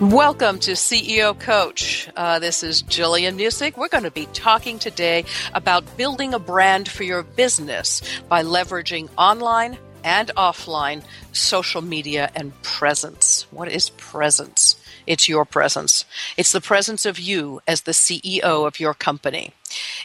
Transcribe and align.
Welcome 0.00 0.58
to 0.58 0.72
CEO 0.72 1.38
Coach. 1.38 2.08
Uh, 2.16 2.40
this 2.40 2.64
is 2.64 2.82
Jillian 2.82 3.38
Muessig. 3.38 3.76
We're 3.76 3.86
going 3.86 4.02
to 4.02 4.10
be 4.10 4.26
talking 4.32 4.80
today 4.80 5.24
about 5.54 5.96
building 5.96 6.34
a 6.34 6.40
brand 6.40 6.88
for 6.88 7.04
your 7.04 7.22
business 7.22 8.02
by 8.28 8.42
leveraging 8.42 9.08
online 9.16 9.78
and 10.02 10.32
offline 10.36 11.04
social 11.30 11.80
media 11.80 12.32
and 12.34 12.60
presence. 12.62 13.46
What 13.52 13.68
is 13.68 13.90
presence? 13.90 14.74
It's 15.06 15.28
your 15.28 15.44
presence. 15.44 16.04
It's 16.36 16.50
the 16.50 16.60
presence 16.60 17.06
of 17.06 17.20
you 17.20 17.60
as 17.68 17.82
the 17.82 17.92
CEO 17.92 18.66
of 18.66 18.80
your 18.80 18.94
company. 18.94 19.52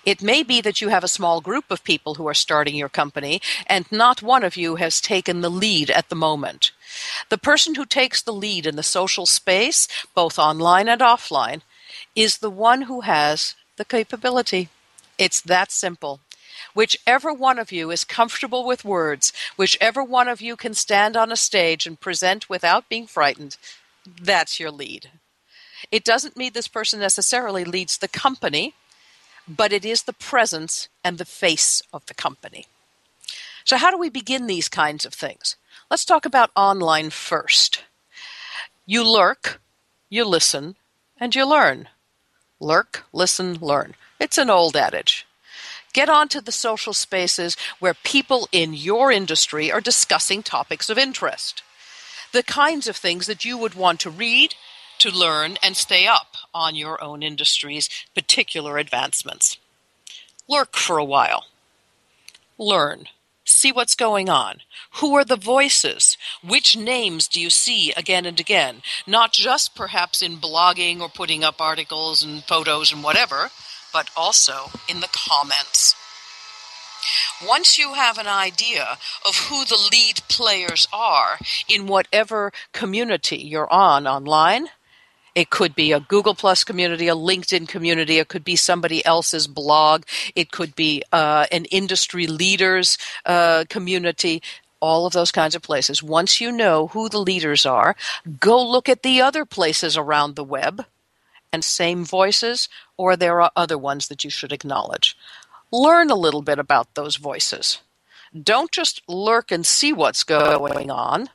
It 0.06 0.22
may 0.22 0.44
be 0.44 0.62
that 0.62 0.82
you 0.82 0.90
have 0.90 1.04
a 1.04 1.08
small 1.08 1.42
group 1.42 1.66
of 1.72 1.84
people 1.84 2.16
who 2.16 2.28
are 2.28 2.34
starting 2.36 2.76
your 2.76 2.90
company, 2.90 3.42
and 3.66 3.92
not 3.92 4.22
one 4.22 4.44
of 4.44 4.56
you 4.56 4.76
has 4.76 5.02
taken 5.02 5.42
the 5.42 5.50
lead 5.50 5.90
at 5.90 6.10
the 6.10 6.16
moment. 6.16 6.74
The 7.30 7.38
person 7.38 7.76
who 7.76 7.86
takes 7.86 8.22
the 8.22 8.34
lead 8.34 8.66
in 8.66 8.76
the 8.76 8.84
social 8.84 9.26
space, 9.26 9.88
both 10.16 10.40
online 10.40 10.88
and 10.88 11.02
offline, 11.02 11.62
is 12.16 12.38
the 12.38 12.50
one 12.50 12.84
who 12.84 13.02
has 13.02 13.56
the 13.78 13.86
capability. 13.86 14.70
It's 15.18 15.42
that 15.42 15.72
simple. 15.72 16.20
Whichever 16.74 17.34
one 17.34 17.60
of 17.60 17.72
you 17.72 17.92
is 17.92 18.04
comfortable 18.04 18.66
with 18.66 18.86
words, 18.86 19.34
whichever 19.56 20.04
one 20.04 20.28
of 20.28 20.42
you 20.42 20.56
can 20.56 20.74
stand 20.74 21.16
on 21.16 21.32
a 21.32 21.38
stage 21.38 21.86
and 21.86 22.00
present 22.00 22.50
without 22.50 22.90
being 22.90 23.08
frightened, 23.08 23.58
that's 24.06 24.60
your 24.60 24.72
lead. 24.72 25.10
It 25.92 26.04
doesn't 26.04 26.38
mean 26.38 26.52
this 26.54 26.68
person 26.68 27.00
necessarily 27.00 27.64
leads 27.64 27.98
the 27.98 28.08
company, 28.08 28.74
but 29.48 29.74
it 29.74 29.86
is 29.86 30.04
the 30.04 30.14
presence 30.14 30.90
and 31.04 31.18
the 31.18 31.26
face 31.26 31.82
of 31.94 32.06
the 32.06 32.14
company. 32.14 32.68
So, 33.64 33.78
how 33.78 33.92
do 33.92 33.98
we 33.98 34.10
begin 34.10 34.48
these 34.48 34.68
kinds 34.68 35.06
of 35.06 35.14
things? 35.14 35.56
Let's 35.90 36.06
talk 36.06 36.26
about 36.26 36.52
online 36.56 37.10
first. 37.10 37.84
You 38.86 39.04
lurk, 39.04 39.60
you 40.08 40.24
listen, 40.24 40.76
and 41.20 41.34
you 41.34 41.50
learn. 41.50 41.90
Lurk, 42.60 43.06
listen, 43.12 43.56
learn. 43.56 43.96
It's 44.20 44.38
an 44.38 44.52
old 44.52 44.76
adage. 44.76 45.26
Get 45.92 46.08
onto 46.08 46.42
the 46.42 46.52
social 46.52 46.94
spaces 46.94 47.58
where 47.80 47.96
people 47.96 48.48
in 48.52 48.76
your 48.76 49.12
industry 49.12 49.72
are 49.72 49.82
discussing 49.82 50.44
topics 50.44 50.92
of 50.92 51.00
interest. 51.00 51.64
The 52.34 52.44
kinds 52.44 52.88
of 52.88 52.96
things 52.96 53.26
that 53.26 53.44
you 53.44 53.58
would 53.58 53.74
want 53.74 54.00
to 54.02 54.12
read, 54.12 54.54
to 55.00 55.10
learn, 55.10 55.58
and 55.64 55.76
stay 55.76 56.06
up 56.06 56.36
on 56.54 56.76
your 56.76 57.04
own 57.04 57.24
industry's 57.24 57.90
particular 58.14 58.78
advancements. 58.78 59.58
Lurk 60.48 60.76
for 60.76 61.00
a 61.00 61.04
while. 61.04 61.48
Learn. 62.60 63.06
See 63.50 63.72
what's 63.72 63.96
going 63.96 64.30
on. 64.30 64.60
Who 64.98 65.16
are 65.16 65.26
the 65.26 65.36
voices? 65.36 66.18
Which 66.44 66.78
names 66.78 67.28
do 67.28 67.42
you 67.42 67.50
see 67.50 67.92
again 67.98 68.28
and 68.28 68.40
again? 68.40 68.84
Not 69.08 69.34
just 69.34 69.76
perhaps 69.76 70.22
in 70.22 70.38
blogging 70.38 71.02
or 71.02 71.10
putting 71.10 71.44
up 71.44 71.60
articles 71.60 72.22
and 72.22 72.44
photos 72.44 72.94
and 72.94 73.04
whatever, 73.04 73.50
but 73.92 74.12
also 74.16 74.70
in 74.88 75.02
the 75.02 75.10
comments. 75.12 75.96
Once 77.44 77.80
you 77.80 77.96
have 77.96 78.20
an 78.20 78.28
idea 78.28 79.00
of 79.26 79.36
who 79.50 79.66
the 79.66 79.90
lead 79.92 80.22
players 80.30 80.88
are 80.94 81.40
in 81.68 81.88
whatever 81.88 82.54
community 82.72 83.38
you're 83.38 83.72
on 83.74 84.06
online, 84.06 84.68
it 85.40 85.50
could 85.50 85.74
be 85.74 85.94
a 85.94 86.02
Google 86.02 86.36
Plus 86.36 86.66
community, 86.66 87.08
a 87.08 87.16
LinkedIn 87.16 87.70
community. 87.70 88.18
It 88.18 88.28
could 88.28 88.44
be 88.44 88.58
somebody 88.58 89.06
else's 89.06 89.48
blog. 89.48 90.04
It 90.36 90.52
could 90.52 90.76
be 90.76 91.02
uh, 91.14 91.46
an 91.50 91.64
industry 91.66 92.28
leaders 92.28 92.98
uh, 93.26 93.64
community. 93.70 94.44
All 94.82 95.06
of 95.06 95.14
those 95.14 95.32
kinds 95.32 95.56
of 95.56 95.62
places. 95.62 96.04
Once 96.04 96.42
you 96.42 96.52
know 96.52 96.88
who 96.88 97.08
the 97.08 97.20
leaders 97.20 97.66
are, 97.66 97.96
go 98.40 98.62
look 98.62 98.90
at 98.90 99.04
the 99.04 99.22
other 99.22 99.46
places 99.46 99.96
around 99.96 100.36
the 100.36 100.44
web 100.44 100.86
and 101.54 101.64
same 101.64 102.04
voices, 102.04 102.68
or 102.98 103.16
there 103.16 103.42
are 103.42 103.52
other 103.56 103.78
ones 103.78 104.10
that 104.10 104.24
you 104.26 104.30
should 104.30 104.52
acknowledge. 104.52 105.18
Learn 105.72 106.10
a 106.10 106.16
little 106.16 106.42
bit 106.42 106.60
about 106.60 106.96
those 106.96 107.16
voices. 107.16 107.80
Don't 108.44 108.72
just 108.72 109.02
lurk 109.08 109.52
and 109.52 109.66
see 109.66 109.94
what's 109.94 110.24
going 110.24 110.92
on 110.92 111.30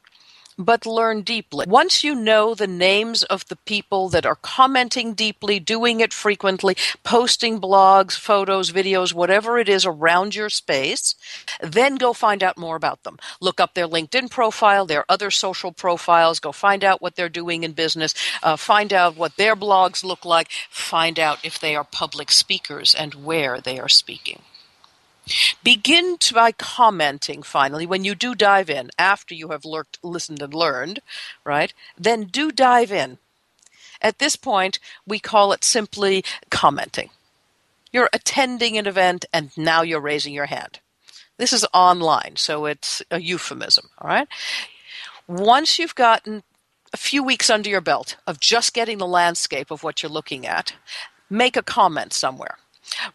but 0.59 0.87
learn 0.87 1.23
deeply. 1.23 1.67
Once 1.69 2.05
you 2.05 2.15
know 2.15 2.55
the 2.55 2.67
names 2.67 3.23
of 3.25 3.47
the 3.49 3.57
people 3.57 4.09
that 4.09 4.27
are 4.27 4.37
commenting 4.37 5.15
deeply, 5.15 5.59
doing 5.59 6.01
it 6.01 6.13
frequently, 6.13 6.77
posting 7.03 7.61
blogs, 7.61 8.13
photos, 8.13 8.73
videos, 8.73 9.13
whatever 9.13 9.59
it 9.59 9.69
is 9.69 9.85
around 9.85 10.35
your 10.35 10.49
space, 10.49 11.15
then 11.61 11.97
go 11.97 12.13
find 12.13 12.43
out 12.43 12.59
more 12.59 12.77
about 12.77 13.03
them. 13.03 13.19
Look 13.41 13.61
up 13.61 13.75
their 13.75 13.89
LinkedIn 13.89 14.31
profile, 14.31 14.87
their 14.87 15.05
other 15.09 15.31
social 15.31 15.73
profiles, 15.73 16.41
go 16.41 16.53
find 16.53 16.85
out 16.85 17.03
what 17.03 17.17
they're 17.17 17.29
doing 17.29 17.65
in 17.65 17.73
business, 17.73 18.15
uh, 18.43 18.57
find 18.57 18.93
out 18.93 19.17
what 19.17 19.37
their 19.37 19.57
blogs 19.57 20.05
look 20.05 20.25
like, 20.25 20.51
find 20.71 21.19
out 21.19 21.45
if 21.45 21.59
they 21.59 21.75
are 21.75 21.85
public 21.85 22.31
speakers 22.31 22.95
and 22.95 23.15
where 23.15 23.61
they 23.61 23.79
are 23.79 23.89
speaking. 23.89 24.43
Begin 25.63 26.19
to, 26.19 26.35
by 26.35 26.53
commenting 26.53 27.43
finally 27.43 27.87
when 27.87 28.05
you 28.05 28.15
do 28.15 28.35
dive 28.35 28.69
in, 28.69 28.91
after 28.99 29.35
you 29.35 29.49
have 29.49 29.65
lurked, 29.65 29.99
listened, 30.03 30.43
and 30.43 30.53
learned, 30.53 31.01
right? 31.45 31.73
Then 31.99 32.25
do 32.25 32.51
dive 32.53 32.93
in. 32.93 33.19
At 34.03 34.19
this 34.19 34.37
point, 34.37 34.79
we 35.07 35.19
call 35.19 35.53
it 35.53 35.65
simply 35.65 36.25
commenting. 36.51 37.11
You're 37.93 38.11
attending 38.13 38.77
an 38.77 38.87
event 38.87 39.25
and 39.33 39.57
now 39.57 39.83
you're 39.83 40.01
raising 40.01 40.35
your 40.35 40.47
hand. 40.47 40.81
This 41.37 41.53
is 41.53 41.67
online, 41.73 42.37
so 42.37 42.67
it's 42.67 43.03
a 43.11 43.21
euphemism, 43.21 43.89
all 43.99 44.09
right? 44.09 44.29
Once 45.27 45.79
you've 45.79 45.95
gotten 45.95 46.43
a 46.93 46.97
few 46.97 47.25
weeks 47.25 47.51
under 47.51 47.71
your 47.71 47.81
belt 47.81 48.17
of 48.27 48.39
just 48.39 48.75
getting 48.75 48.99
the 48.99 49.07
landscape 49.07 49.71
of 49.71 49.83
what 49.83 50.03
you're 50.03 50.13
looking 50.13 50.47
at, 50.47 50.75
make 51.31 51.57
a 51.57 51.63
comment 51.63 52.13
somewhere. 52.13 52.59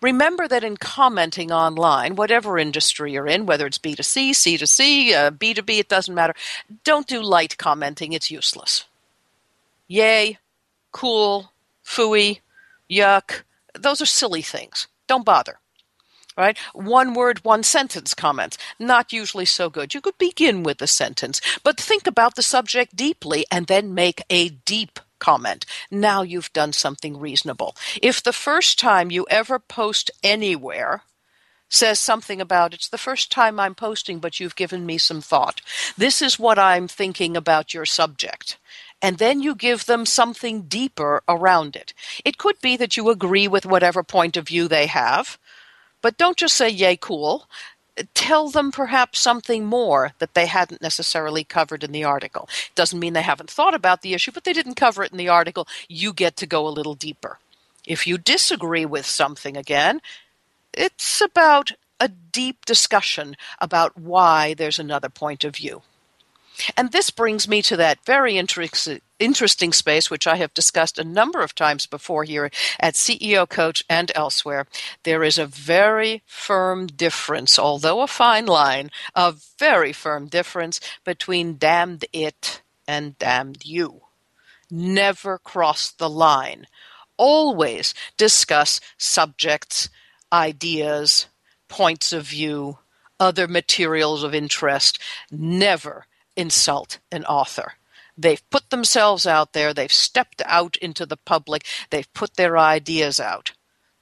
Remember 0.02 0.48
that 0.48 0.64
in 0.64 0.78
commenting 0.78 1.52
online, 1.52 2.16
whatever 2.16 2.58
industry 2.58 3.14
you're 3.14 3.28
in, 3.28 3.46
whether 3.46 3.66
it's 3.66 3.78
B2C, 3.78 4.32
C2C, 4.32 5.14
uh, 5.14 5.32
B2B, 5.32 5.80
it 5.80 5.90
doesn't 5.90 6.16
matter, 6.16 6.34
don't 6.84 7.08
do 7.08 7.22
light 7.22 7.58
commenting, 7.58 8.14
it's 8.14 8.32
useless. 8.32 8.86
Yay, 9.88 10.38
cool, 10.92 11.52
fooey, 11.84 12.40
yuck, 12.90 13.44
those 13.74 14.02
are 14.02 14.06
silly 14.06 14.42
things. 14.42 14.88
Don't 15.08 15.26
bother 15.26 15.60
right? 16.40 16.58
One 16.74 17.14
word, 17.14 17.44
one 17.44 17.64
sentence 17.64 18.14
comments, 18.14 18.58
not 18.80 19.12
usually 19.12 19.44
so 19.44 19.70
good. 19.70 19.94
You 19.94 20.00
could 20.00 20.18
begin 20.18 20.64
with 20.64 20.82
a 20.82 20.88
sentence, 20.88 21.42
but 21.64 21.78
think 21.78 22.08
about 22.08 22.36
the 22.36 22.42
subject 22.42 22.96
deeply 22.96 23.46
and 23.52 23.68
then 23.68 23.94
make 23.94 24.24
a 24.30 24.48
deep 24.50 25.02
comment. 25.20 25.66
Now 25.92 26.22
you've 26.22 26.54
done 26.54 26.74
something 26.74 27.20
reasonable. 27.20 27.76
If 28.02 28.24
the 28.24 28.34
first 28.34 28.80
time 28.80 29.12
you 29.12 29.26
ever 29.30 29.60
post 29.60 30.12
anywhere, 30.24 31.04
says 31.70 32.00
something 32.00 32.42
about 32.42 32.74
it's 32.74 32.90
the 32.90 32.98
first 32.98 33.32
time 33.32 33.60
I'm 33.60 33.76
posting, 33.76 34.20
but 34.20 34.40
you've 34.40 34.56
given 34.56 34.86
me 34.86 34.98
some 34.98 35.22
thought. 35.22 35.62
This 35.98 36.22
is 36.22 36.40
what 36.40 36.58
I'm 36.58 36.88
thinking 36.88 37.38
about 37.38 37.74
your 37.74 37.86
subject. 37.86 38.58
And 39.02 39.18
then 39.18 39.42
you 39.42 39.56
give 39.56 39.86
them 39.86 40.06
something 40.06 40.64
deeper 40.64 41.24
around 41.28 41.76
it. 41.76 41.94
It 42.26 42.38
could 42.38 42.60
be 42.60 42.76
that 42.78 42.98
you 42.98 43.10
agree 43.10 43.48
with 43.48 43.66
whatever 43.66 44.04
point 44.04 44.36
of 44.36 44.48
view 44.48 44.68
they 44.68 44.88
have, 44.88 45.38
but 46.02 46.18
don't 46.18 46.38
just 46.38 46.56
say, 46.56 46.70
yay, 46.70 46.98
cool. 46.98 47.48
Tell 48.14 48.50
them 48.50 48.72
perhaps 48.72 49.20
something 49.20 49.66
more 49.66 50.14
that 50.20 50.34
they 50.34 50.46
hadn't 50.46 50.82
necessarily 50.82 51.44
covered 51.44 51.84
in 51.84 51.92
the 51.92 52.04
article. 52.04 52.48
Doesn't 52.76 53.00
mean 53.00 53.14
they 53.14 53.22
haven't 53.22 53.50
thought 53.50 53.74
about 53.74 54.02
the 54.02 54.14
issue, 54.14 54.32
but 54.32 54.44
they 54.44 54.54
didn't 54.54 54.76
cover 54.76 55.04
it 55.04 55.12
in 55.12 55.18
the 55.18 55.30
article. 55.30 55.68
You 55.88 56.14
get 56.14 56.36
to 56.38 56.46
go 56.46 56.68
a 56.68 56.70
little 56.70 56.96
deeper. 56.96 57.40
If 57.86 58.06
you 58.08 58.18
disagree 58.18 58.86
with 58.86 59.06
something 59.06 59.58
again, 59.58 60.02
it's 60.74 61.22
about 61.22 61.72
a 62.00 62.08
deep 62.08 62.66
discussion 62.66 63.36
about 63.60 63.98
why 63.98 64.54
there's 64.54 64.80
another 64.80 65.10
point 65.10 65.44
of 65.44 65.56
view. 65.56 65.82
And 66.76 66.92
this 66.92 67.10
brings 67.10 67.48
me 67.48 67.62
to 67.64 67.78
that 67.78 68.06
very 68.06 68.38
interesting 68.38 69.74
space, 69.74 70.10
which 70.10 70.28
I 70.28 70.36
have 70.38 70.54
discussed 70.54 71.00
a 71.00 71.04
number 71.04 71.42
of 71.42 71.56
times 71.56 71.86
before 71.86 72.24
here 72.24 72.52
at 72.80 72.96
CEO 72.96 73.48
Coach 73.48 73.84
and 73.90 74.12
elsewhere. 74.16 74.68
There 75.04 75.24
is 75.24 75.38
a 75.38 75.46
very 75.46 76.24
firm 76.26 76.88
difference, 76.88 77.58
although 77.58 78.02
a 78.02 78.08
fine 78.08 78.46
line, 78.46 78.90
a 79.16 79.36
very 79.58 79.94
firm 79.94 80.28
difference 80.28 80.80
between 81.04 81.58
damned 81.58 82.06
it 82.12 82.62
and 82.88 83.18
damned 83.18 83.66
you. 83.66 84.02
Never 84.72 85.38
cross 85.38 85.92
the 85.92 86.10
line. 86.10 86.66
Always 87.18 87.94
discuss 88.18 88.80
subjects, 88.98 89.90
ideas, 90.32 91.28
points 91.68 92.14
of 92.14 92.24
view, 92.26 92.80
other 93.20 93.48
materials 93.48 94.24
of 94.24 94.34
interest. 94.34 95.00
Never 95.32 96.06
insult 96.40 97.00
an 97.12 97.26
author. 97.26 97.74
They've 98.18 98.50
put 98.50 98.70
themselves 98.70 99.28
out 99.28 99.54
there, 99.54 99.74
they've 99.74 99.92
stepped 99.92 100.42
out 100.46 100.78
into 100.78 101.06
the 101.06 101.18
public, 101.18 101.66
they've 101.90 102.12
put 102.14 102.36
their 102.36 102.58
ideas 102.58 103.20
out. 103.20 103.52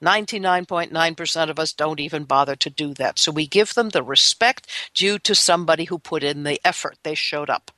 99.9% 0.04 1.50
of 1.50 1.57
us 1.57 1.74
don't 1.74 2.00
even 2.00 2.24
bother 2.24 2.56
to 2.56 2.69
do 2.69 2.94
that. 2.94 3.18
So 3.18 3.31
we 3.31 3.48
give 3.48 3.74
them 3.74 3.89
the 3.89 4.04
respect 4.04 4.69
due 4.94 5.18
to 5.19 5.34
somebody 5.34 5.86
who 5.86 5.98
put 5.98 6.24
in 6.24 6.44
the 6.44 6.62
effort. 6.63 6.98
They 7.04 7.16
showed 7.16 7.50
up. 7.50 7.72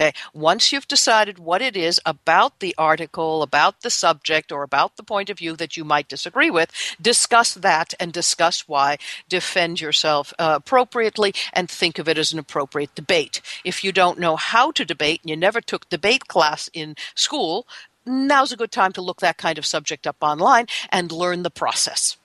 Okay, 0.00 0.14
once 0.32 0.72
you've 0.72 0.88
decided 0.88 1.38
what 1.38 1.60
it 1.60 1.76
is 1.76 2.00
about 2.06 2.60
the 2.60 2.74
article, 2.78 3.42
about 3.42 3.82
the 3.82 3.90
subject, 3.90 4.50
or 4.50 4.62
about 4.62 4.96
the 4.96 5.02
point 5.02 5.28
of 5.28 5.36
view 5.36 5.54
that 5.56 5.76
you 5.76 5.84
might 5.84 6.08
disagree 6.08 6.48
with, 6.48 6.72
discuss 6.98 7.52
that 7.52 7.92
and 8.00 8.10
discuss 8.10 8.66
why. 8.66 8.96
Defend 9.28 9.78
yourself 9.78 10.32
uh, 10.38 10.54
appropriately 10.56 11.34
and 11.52 11.70
think 11.70 11.98
of 11.98 12.08
it 12.08 12.16
as 12.16 12.32
an 12.32 12.38
appropriate 12.38 12.94
debate. 12.94 13.42
If 13.62 13.84
you 13.84 13.92
don't 13.92 14.18
know 14.18 14.36
how 14.36 14.70
to 14.70 14.86
debate 14.86 15.20
and 15.22 15.28
you 15.28 15.36
never 15.36 15.60
took 15.60 15.90
debate 15.90 16.28
class 16.28 16.70
in 16.72 16.96
school, 17.14 17.66
now's 18.06 18.52
a 18.52 18.56
good 18.56 18.72
time 18.72 18.92
to 18.92 19.02
look 19.02 19.20
that 19.20 19.36
kind 19.36 19.58
of 19.58 19.66
subject 19.66 20.06
up 20.06 20.16
online 20.22 20.64
and 20.88 21.12
learn 21.12 21.42
the 21.42 21.50
process. 21.50 22.16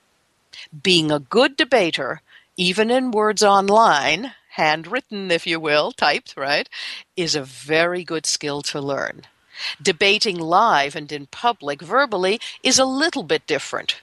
Being 0.82 1.12
a 1.12 1.18
good 1.18 1.58
debater, 1.58 2.22
even 2.56 2.90
in 2.90 3.10
words 3.10 3.42
online, 3.42 4.32
handwritten, 4.56 5.30
if 5.30 5.46
you 5.46 5.60
will, 5.60 5.92
typed, 5.92 6.34
right, 6.36 6.68
is 7.16 7.34
a 7.34 7.42
very 7.42 8.02
good 8.02 8.24
skill 8.26 8.62
to 8.62 8.80
learn. 8.80 9.22
Debating 9.80 10.38
live 10.38 10.96
and 10.96 11.12
in 11.12 11.26
public 11.26 11.82
verbally 11.82 12.40
is 12.62 12.78
a 12.78 12.84
little 12.84 13.22
bit 13.22 13.46
different. 13.46 14.00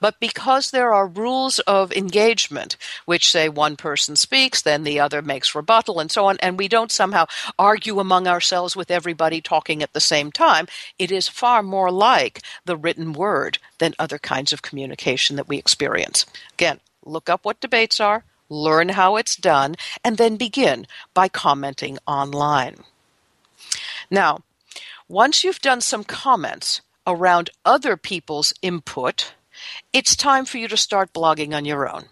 But 0.00 0.20
because 0.20 0.70
there 0.70 0.92
are 0.92 1.06
rules 1.08 1.58
of 1.60 1.92
engagement, 1.92 2.76
which 3.06 3.30
say 3.30 3.48
one 3.48 3.76
person 3.76 4.14
speaks, 4.16 4.62
then 4.62 4.84
the 4.84 5.00
other 5.00 5.22
makes 5.22 5.54
rebuttal, 5.54 5.98
and 5.98 6.10
so 6.10 6.26
on, 6.26 6.36
and 6.40 6.58
we 6.58 6.68
don't 6.68 6.92
somehow 6.92 7.26
argue 7.58 7.98
among 7.98 8.28
ourselves 8.28 8.76
with 8.76 8.90
everybody 8.90 9.40
talking 9.40 9.82
at 9.82 9.94
the 9.94 10.00
same 10.00 10.30
time, 10.30 10.68
it 10.98 11.10
is 11.10 11.26
far 11.26 11.62
more 11.62 11.90
like 11.90 12.42
the 12.64 12.76
written 12.76 13.12
word 13.12 13.58
than 13.78 13.94
other 13.98 14.18
kinds 14.18 14.52
of 14.52 14.62
communication 14.62 15.36
that 15.36 15.48
we 15.48 15.58
experience. 15.58 16.24
Again, 16.52 16.78
look 17.04 17.28
up 17.28 17.44
what 17.44 17.60
debates 17.60 17.98
are, 17.98 18.24
learn 18.48 18.90
how 18.90 19.16
it's 19.16 19.36
done, 19.36 19.76
and 20.04 20.16
then 20.16 20.36
begin 20.36 20.86
by 21.14 21.28
commenting 21.28 21.98
online. 22.06 22.84
Now, 24.10 24.40
once 25.08 25.42
you've 25.44 25.60
done 25.60 25.80
some 25.80 26.04
comments 26.04 26.80
around 27.06 27.50
other 27.64 27.96
people's 27.96 28.52
input, 28.62 29.32
it's 29.92 30.14
time 30.14 30.44
for 30.44 30.58
you 30.58 30.68
to 30.68 30.76
start 30.76 31.12
blogging 31.12 31.54
on 31.54 31.64
your 31.64 31.88
own. 31.88 32.04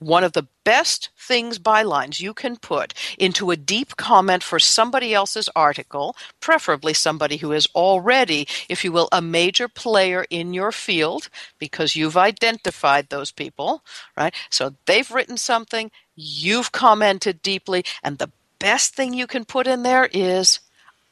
One 0.00 0.22
of 0.22 0.32
the 0.32 0.46
best 0.64 1.10
things, 1.18 1.58
bylines 1.58 2.20
you 2.20 2.32
can 2.32 2.56
put 2.56 2.94
into 3.18 3.50
a 3.50 3.56
deep 3.56 3.96
comment 3.96 4.44
for 4.44 4.60
somebody 4.60 5.12
else's 5.12 5.48
article, 5.56 6.16
preferably 6.40 6.94
somebody 6.94 7.38
who 7.38 7.52
is 7.52 7.66
already, 7.74 8.46
if 8.68 8.84
you 8.84 8.92
will, 8.92 9.08
a 9.10 9.20
major 9.20 9.66
player 9.66 10.24
in 10.30 10.54
your 10.54 10.70
field 10.70 11.28
because 11.58 11.96
you've 11.96 12.16
identified 12.16 13.08
those 13.08 13.32
people, 13.32 13.82
right? 14.16 14.34
So 14.50 14.74
they've 14.86 15.10
written 15.10 15.36
something, 15.36 15.90
you've 16.14 16.70
commented 16.70 17.42
deeply, 17.42 17.84
and 18.02 18.18
the 18.18 18.30
best 18.60 18.94
thing 18.94 19.14
you 19.14 19.26
can 19.26 19.44
put 19.44 19.66
in 19.66 19.82
there 19.82 20.08
is 20.12 20.60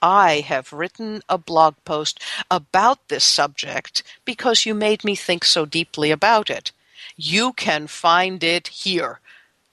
I 0.01 0.41
have 0.47 0.73
written 0.73 1.23
a 1.29 1.39
blog 1.39 1.75
post 1.85 2.23
about 2.51 3.09
this 3.09 3.25
subject 3.25 4.03
because 4.25 4.67
you 4.67 4.75
made 4.75 5.03
me 5.03 5.17
think 5.17 5.45
so 5.45 5.65
deeply 5.65 6.11
about 6.11 6.51
it 6.51 6.71
you 7.17 7.53
can 7.53 7.87
find 7.87 8.43
it 8.45 8.69
here. 8.69 9.21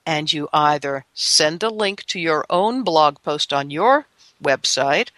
And 0.06 0.32
you 0.32 0.48
either 0.52 1.06
send 1.14 1.62
a 1.62 1.70
link 1.70 2.04
to 2.06 2.20
your 2.20 2.44
own 2.50 2.82
blog 2.82 3.22
post 3.22 3.52
on 3.52 3.70
your 3.70 4.06
website 4.42 5.08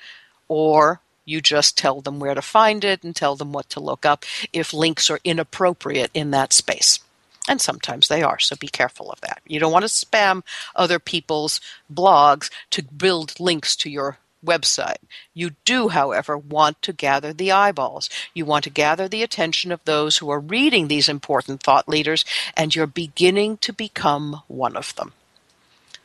or 0.48 1.00
you 1.24 1.40
just 1.40 1.76
tell 1.76 2.00
them 2.00 2.20
where 2.20 2.34
to 2.34 2.42
find 2.42 2.84
it 2.84 3.02
and 3.02 3.14
tell 3.14 3.34
them 3.34 3.52
what 3.52 3.68
to 3.70 3.80
look 3.80 4.06
up 4.06 4.24
if 4.52 4.72
links 4.72 5.10
are 5.10 5.18
inappropriate 5.24 6.10
in 6.14 6.30
that 6.30 6.52
space. 6.52 7.00
And 7.48 7.60
sometimes 7.60 8.08
they 8.08 8.22
are, 8.22 8.38
so 8.38 8.56
be 8.56 8.68
careful 8.68 9.10
of 9.10 9.20
that. 9.20 9.40
You 9.46 9.60
don't 9.60 9.72
want 9.72 9.84
to 9.84 9.88
spam 9.88 10.42
other 10.74 10.98
people's 10.98 11.60
blogs 11.92 12.50
to 12.70 12.82
build 12.82 13.38
links 13.38 13.76
to 13.76 13.90
your 13.90 14.18
website. 14.44 14.98
You 15.34 15.50
do, 15.64 15.88
however, 15.88 16.36
want 16.36 16.82
to 16.82 16.92
gather 16.92 17.32
the 17.32 17.52
eyeballs. 17.52 18.08
You 18.34 18.44
want 18.44 18.64
to 18.64 18.70
gather 18.70 19.08
the 19.08 19.22
attention 19.22 19.72
of 19.72 19.84
those 19.84 20.18
who 20.18 20.30
are 20.30 20.40
reading 20.40 20.88
these 20.88 21.08
important 21.08 21.62
thought 21.62 21.88
leaders, 21.88 22.24
and 22.56 22.74
you're 22.74 22.86
beginning 22.86 23.58
to 23.58 23.72
become 23.72 24.42
one 24.48 24.76
of 24.76 24.94
them. 24.96 25.12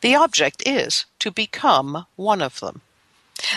The 0.00 0.14
object 0.14 0.62
is 0.66 1.06
to 1.20 1.30
become 1.30 2.06
one 2.16 2.42
of 2.42 2.60
them. 2.60 2.80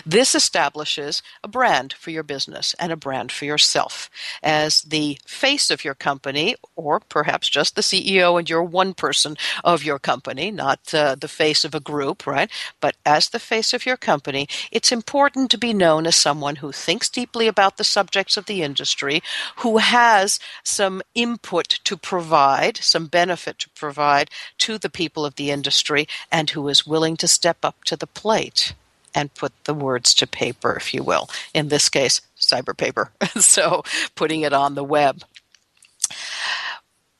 This 0.05 0.35
establishes 0.35 1.21
a 1.43 1.47
brand 1.47 1.93
for 1.93 2.11
your 2.11 2.23
business 2.23 2.75
and 2.79 2.91
a 2.91 2.97
brand 2.97 3.31
for 3.31 3.45
yourself 3.45 4.09
as 4.41 4.81
the 4.81 5.17
face 5.25 5.69
of 5.69 5.83
your 5.83 5.95
company, 5.95 6.55
or 6.75 6.99
perhaps 6.99 7.49
just 7.49 7.75
the 7.75 7.81
CEO 7.81 8.37
and 8.37 8.49
you're 8.49 8.63
one 8.63 8.93
person 8.93 9.37
of 9.63 9.83
your 9.83 9.99
company, 9.99 10.51
not 10.51 10.93
uh, 10.93 11.15
the 11.15 11.27
face 11.27 11.63
of 11.63 11.75
a 11.75 11.79
group, 11.79 12.25
right? 12.25 12.49
But 12.79 12.95
as 13.05 13.29
the 13.29 13.39
face 13.39 13.73
of 13.73 13.85
your 13.85 13.97
company, 13.97 14.47
it's 14.71 14.91
important 14.91 15.51
to 15.51 15.57
be 15.57 15.73
known 15.73 16.07
as 16.07 16.15
someone 16.15 16.57
who 16.57 16.71
thinks 16.71 17.09
deeply 17.09 17.47
about 17.47 17.77
the 17.77 17.83
subjects 17.83 18.37
of 18.37 18.45
the 18.45 18.63
industry, 18.63 19.21
who 19.57 19.77
has 19.77 20.39
some 20.63 21.01
input 21.13 21.79
to 21.83 21.97
provide, 21.97 22.77
some 22.77 23.07
benefit 23.07 23.59
to 23.59 23.69
provide 23.69 24.29
to 24.59 24.77
the 24.77 24.89
people 24.89 25.25
of 25.25 25.35
the 25.35 25.51
industry, 25.51 26.07
and 26.31 26.49
who 26.51 26.67
is 26.69 26.87
willing 26.87 27.17
to 27.17 27.27
step 27.27 27.63
up 27.63 27.83
to 27.83 27.95
the 27.95 28.07
plate 28.07 28.73
and 29.15 29.33
put 29.33 29.53
the 29.63 29.73
words 29.73 30.13
to 30.15 30.27
paper, 30.27 30.75
if 30.75 30.93
you 30.93 31.01
will. 31.01 31.29
In 31.53 31.69
this 31.69 31.89
case, 31.89 32.21
cyber 32.37 32.77
paper. 32.77 33.11
so 33.37 33.83
putting 34.13 34.41
it 34.41 34.53
on 34.53 34.75
the 34.75 34.83
web. 34.83 35.23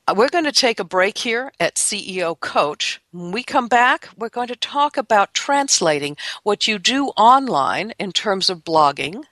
Uh, 0.08 0.14
we're 0.16 0.28
going 0.28 0.44
to 0.44 0.52
take 0.52 0.78
a 0.78 0.84
break 0.84 1.18
here 1.18 1.50
at 1.58 1.74
CEO 1.74 2.38
Coach. 2.38 3.00
When 3.10 3.32
we 3.32 3.42
come 3.42 3.66
back, 3.66 4.08
we're 4.16 4.28
going 4.28 4.46
to 4.48 4.56
talk 4.56 4.96
about 4.96 5.34
translating 5.34 6.16
what 6.44 6.68
you 6.68 6.78
do 6.78 7.08
online 7.16 7.92
in 7.98 8.12
terms 8.12 8.48
of 8.48 8.62
blogging, 8.62 9.24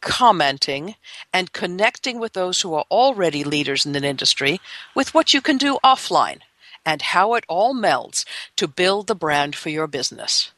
commenting, 0.00 0.94
and 1.32 1.52
connecting 1.52 2.20
with 2.20 2.34
those 2.34 2.60
who 2.60 2.74
are 2.74 2.84
already 2.92 3.42
leaders 3.42 3.84
in 3.84 3.96
an 3.96 4.04
industry 4.04 4.60
with 4.94 5.14
what 5.14 5.34
you 5.34 5.40
can 5.40 5.56
do 5.56 5.78
offline 5.82 6.40
and 6.86 7.02
how 7.02 7.34
it 7.34 7.44
all 7.48 7.74
melds 7.74 8.24
to 8.54 8.68
build 8.68 9.08
the 9.08 9.16
brand 9.16 9.56
for 9.56 9.68
your 9.68 9.88
business. 9.88 10.52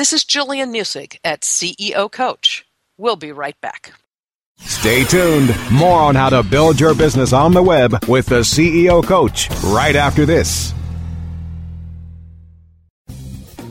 This 0.00 0.14
is 0.14 0.24
Jillian 0.24 0.70
Muessig 0.74 1.18
at 1.24 1.42
CEO 1.42 2.10
Coach. 2.10 2.64
We'll 2.96 3.16
be 3.16 3.32
right 3.32 3.60
back. 3.60 3.92
Stay 4.56 5.04
tuned. 5.04 5.54
More 5.70 6.00
on 6.00 6.14
how 6.14 6.30
to 6.30 6.42
build 6.42 6.80
your 6.80 6.94
business 6.94 7.34
on 7.34 7.52
the 7.52 7.62
web 7.62 8.08
with 8.08 8.24
the 8.24 8.40
CEO 8.40 9.04
Coach 9.04 9.50
right 9.62 9.94
after 9.94 10.24
this. 10.24 10.72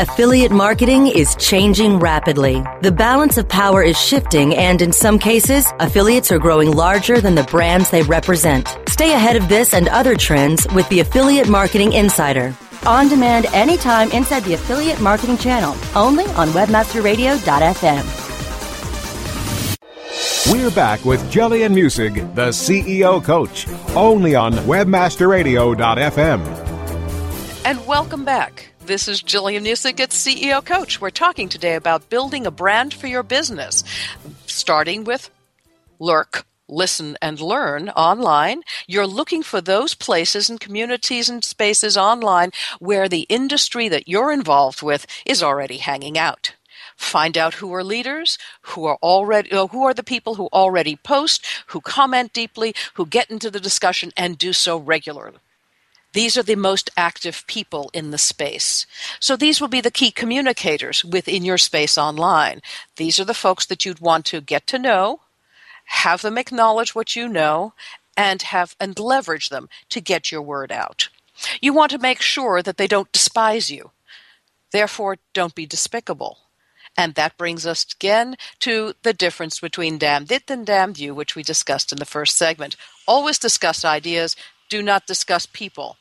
Affiliate 0.00 0.50
marketing 0.50 1.08
is 1.08 1.36
changing 1.36 1.98
rapidly. 1.98 2.64
The 2.80 2.90
balance 2.90 3.36
of 3.36 3.46
power 3.46 3.82
is 3.82 4.00
shifting, 4.00 4.56
and 4.56 4.80
in 4.80 4.92
some 4.92 5.18
cases, 5.18 5.66
affiliates 5.78 6.32
are 6.32 6.38
growing 6.38 6.72
larger 6.72 7.20
than 7.20 7.34
the 7.34 7.42
brands 7.42 7.90
they 7.90 8.00
represent. 8.04 8.74
Stay 8.88 9.12
ahead 9.12 9.36
of 9.36 9.50
this 9.50 9.74
and 9.74 9.88
other 9.88 10.16
trends 10.16 10.66
with 10.74 10.88
the 10.88 11.00
Affiliate 11.00 11.50
Marketing 11.50 11.92
Insider. 11.92 12.56
On 12.86 13.10
demand 13.10 13.44
anytime 13.52 14.10
inside 14.12 14.42
the 14.44 14.54
Affiliate 14.54 15.02
Marketing 15.02 15.36
channel, 15.36 15.76
only 15.94 16.24
on 16.28 16.48
WebmasterRadio.fm. 16.48 18.06
We're 20.50 20.70
back 20.70 21.04
with 21.04 21.20
Jillian 21.30 21.74
Muessig, 21.74 22.34
the 22.34 22.48
CEO 22.48 23.22
coach, 23.22 23.68
only 23.94 24.34
on 24.34 24.54
WebmasterRadio.fm. 24.54 26.40
And 27.66 27.86
welcome 27.86 28.24
back. 28.24 28.69
This 28.82 29.08
is 29.08 29.22
Jillian 29.22 29.62
Muessig 29.64 30.00
at 30.00 30.10
CEO 30.10 30.64
Coach. 30.64 31.00
We're 31.00 31.10
talking 31.10 31.50
today 31.50 31.74
about 31.74 32.08
building 32.08 32.46
a 32.46 32.50
brand 32.50 32.94
for 32.94 33.06
your 33.06 33.22
business, 33.22 33.84
starting 34.46 35.04
with 35.04 35.30
Lurk. 35.98 36.46
Listen 36.66 37.18
and 37.20 37.40
learn 37.40 37.90
online. 37.90 38.62
You're 38.86 39.06
looking 39.06 39.42
for 39.42 39.60
those 39.60 39.94
places 39.94 40.48
and 40.48 40.58
communities 40.58 41.28
and 41.28 41.44
spaces 41.44 41.96
online 41.96 42.52
where 42.78 43.08
the 43.08 43.26
industry 43.28 43.88
that 43.88 44.08
you're 44.08 44.32
involved 44.32 44.82
with 44.82 45.06
is 45.26 45.42
already 45.42 45.76
hanging 45.76 46.16
out 46.16 46.54
find 46.96 47.38
out 47.38 47.54
who 47.54 47.72
are 47.72 47.82
leaders 47.82 48.36
who 48.60 48.84
are 48.84 48.98
already 49.02 49.50
uh, 49.52 49.66
who 49.68 49.84
are 49.84 49.94
the 49.94 50.02
people 50.02 50.34
who 50.34 50.48
already 50.52 50.96
post 50.96 51.46
who 51.68 51.80
comment 51.80 52.30
deeply 52.34 52.74
who 52.94 53.06
get 53.06 53.30
into 53.30 53.50
the 53.50 53.58
discussion 53.58 54.12
and 54.18 54.36
do 54.36 54.52
so 54.52 54.76
regularly 54.76 55.38
these 56.12 56.36
are 56.36 56.42
the 56.42 56.56
most 56.56 56.90
active 56.96 57.44
people 57.46 57.90
in 57.92 58.10
the 58.10 58.18
space. 58.18 58.86
So 59.20 59.36
these 59.36 59.60
will 59.60 59.68
be 59.68 59.80
the 59.80 59.90
key 59.90 60.10
communicators 60.10 61.04
within 61.04 61.44
your 61.44 61.58
space 61.58 61.96
online. 61.96 62.60
These 62.96 63.20
are 63.20 63.24
the 63.24 63.34
folks 63.34 63.66
that 63.66 63.84
you'd 63.84 64.00
want 64.00 64.24
to 64.26 64.40
get 64.40 64.66
to 64.68 64.78
know, 64.78 65.20
have 65.84 66.22
them 66.22 66.38
acknowledge 66.38 66.94
what 66.94 67.14
you 67.14 67.28
know, 67.28 67.74
and 68.16 68.42
have 68.42 68.74
and 68.80 68.98
leverage 68.98 69.48
them 69.48 69.68
to 69.90 70.00
get 70.00 70.32
your 70.32 70.42
word 70.42 70.72
out. 70.72 71.08
You 71.60 71.72
want 71.72 71.90
to 71.92 71.98
make 71.98 72.20
sure 72.20 72.60
that 72.62 72.76
they 72.76 72.86
don't 72.86 73.12
despise 73.12 73.70
you. 73.70 73.92
Therefore, 74.72 75.16
don't 75.32 75.54
be 75.54 75.66
despicable. 75.66 76.38
And 76.96 77.14
that 77.14 77.38
brings 77.38 77.66
us 77.66 77.86
again 77.94 78.36
to 78.60 78.94
the 79.02 79.12
difference 79.14 79.60
between 79.60 79.96
damned 79.96 80.30
it 80.32 80.50
and 80.50 80.66
damned 80.66 80.98
you, 80.98 81.14
which 81.14 81.34
we 81.34 81.42
discussed 81.42 81.92
in 81.92 81.98
the 81.98 82.04
first 82.04 82.36
segment. 82.36 82.76
Always 83.06 83.38
discuss 83.38 83.84
ideas, 83.84 84.36
do 84.70 84.82
not 84.82 85.06
discuss 85.06 85.44
people. 85.44 85.98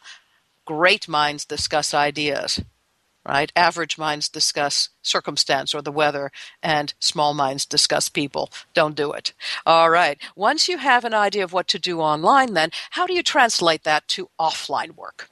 Great 0.65 1.09
minds 1.09 1.43
discuss 1.43 1.93
ideas, 1.93 2.61
right? 3.27 3.51
Average 3.55 3.97
minds 3.97 4.29
discuss 4.29 4.89
circumstance 5.01 5.73
or 5.75 5.81
the 5.81 5.91
weather, 5.91 6.31
and 6.63 6.93
small 6.99 7.33
minds 7.33 7.65
discuss 7.65 8.07
people. 8.07 8.49
Don't 8.73 8.95
do 8.95 9.11
it. 9.11 9.33
All 9.65 9.89
right. 9.89 10.17
Once 10.35 10.69
you 10.69 10.77
have 10.77 11.03
an 11.03 11.13
idea 11.13 11.43
of 11.43 11.51
what 11.51 11.67
to 11.69 11.79
do 11.79 11.99
online, 11.99 12.53
then 12.53 12.69
how 12.91 13.05
do 13.05 13.13
you 13.13 13.23
translate 13.23 13.83
that 13.83 14.07
to 14.09 14.29
offline 14.39 14.95
work? 14.95 15.29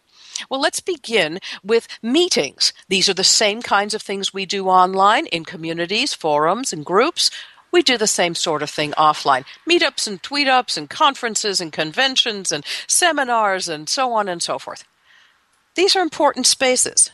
Well, 0.49 0.61
let's 0.61 0.79
begin 0.79 1.39
with 1.63 1.87
meetings. 2.01 2.73
These 2.89 3.09
are 3.09 3.13
the 3.13 3.23
same 3.23 3.61
kinds 3.61 3.93
of 3.93 4.01
things 4.01 4.33
we 4.33 4.45
do 4.45 4.67
online 4.67 5.25
in 5.27 5.45
communities, 5.45 6.13
forums, 6.13 6.73
and 6.73 6.85
groups. 6.85 7.31
We 7.71 7.83
do 7.83 7.97
the 7.97 8.07
same 8.07 8.35
sort 8.35 8.63
of 8.63 8.69
thing 8.69 8.91
offline 8.93 9.45
meetups 9.69 10.07
and 10.07 10.21
tweetups 10.21 10.77
and 10.77 10.89
conferences 10.89 11.61
and 11.61 11.71
conventions 11.71 12.51
and 12.51 12.65
seminars 12.87 13.67
and 13.67 13.89
so 13.89 14.13
on 14.13 14.27
and 14.27 14.41
so 14.41 14.57
forth. 14.57 14.83
These 15.75 15.95
are 15.95 16.01
important 16.01 16.47
spaces. 16.47 17.11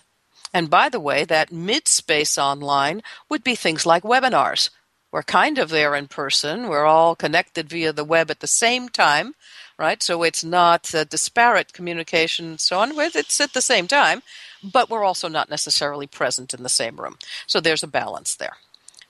And 0.54 0.70
by 0.70 0.88
the 0.88 1.00
way, 1.00 1.26
that 1.26 1.52
mid 1.52 1.88
space 1.88 2.38
online 2.38 3.02
would 3.28 3.44
be 3.44 3.56
things 3.56 3.86
like 3.86 4.04
webinars. 4.04 4.70
We're 5.12 5.24
kind 5.24 5.58
of 5.58 5.70
there 5.70 5.96
in 5.96 6.08
person, 6.08 6.70
we're 6.70 6.86
all 6.86 7.16
connected 7.16 7.70
via 7.70 7.94
the 7.94 8.04
web 8.04 8.32
at 8.32 8.40
the 8.40 8.48
same 8.48 8.90
time, 8.90 9.36
right? 9.78 10.02
So 10.02 10.24
it's 10.24 10.44
not 10.44 10.92
disparate 11.10 11.74
communication 11.74 12.46
and 12.46 12.60
so 12.60 12.80
on. 12.80 12.96
With 12.96 13.16
it's 13.16 13.40
at 13.40 13.54
the 13.54 13.62
same 13.62 13.88
time, 13.88 14.24
but 14.64 14.90
we're 14.90 15.04
also 15.04 15.28
not 15.28 15.50
necessarily 15.50 16.08
present 16.08 16.54
in 16.54 16.64
the 16.64 16.70
same 16.70 16.98
room. 16.98 17.18
So 17.46 17.60
there's 17.60 17.84
a 17.84 17.88
balance 17.88 18.36
there. 18.36 18.58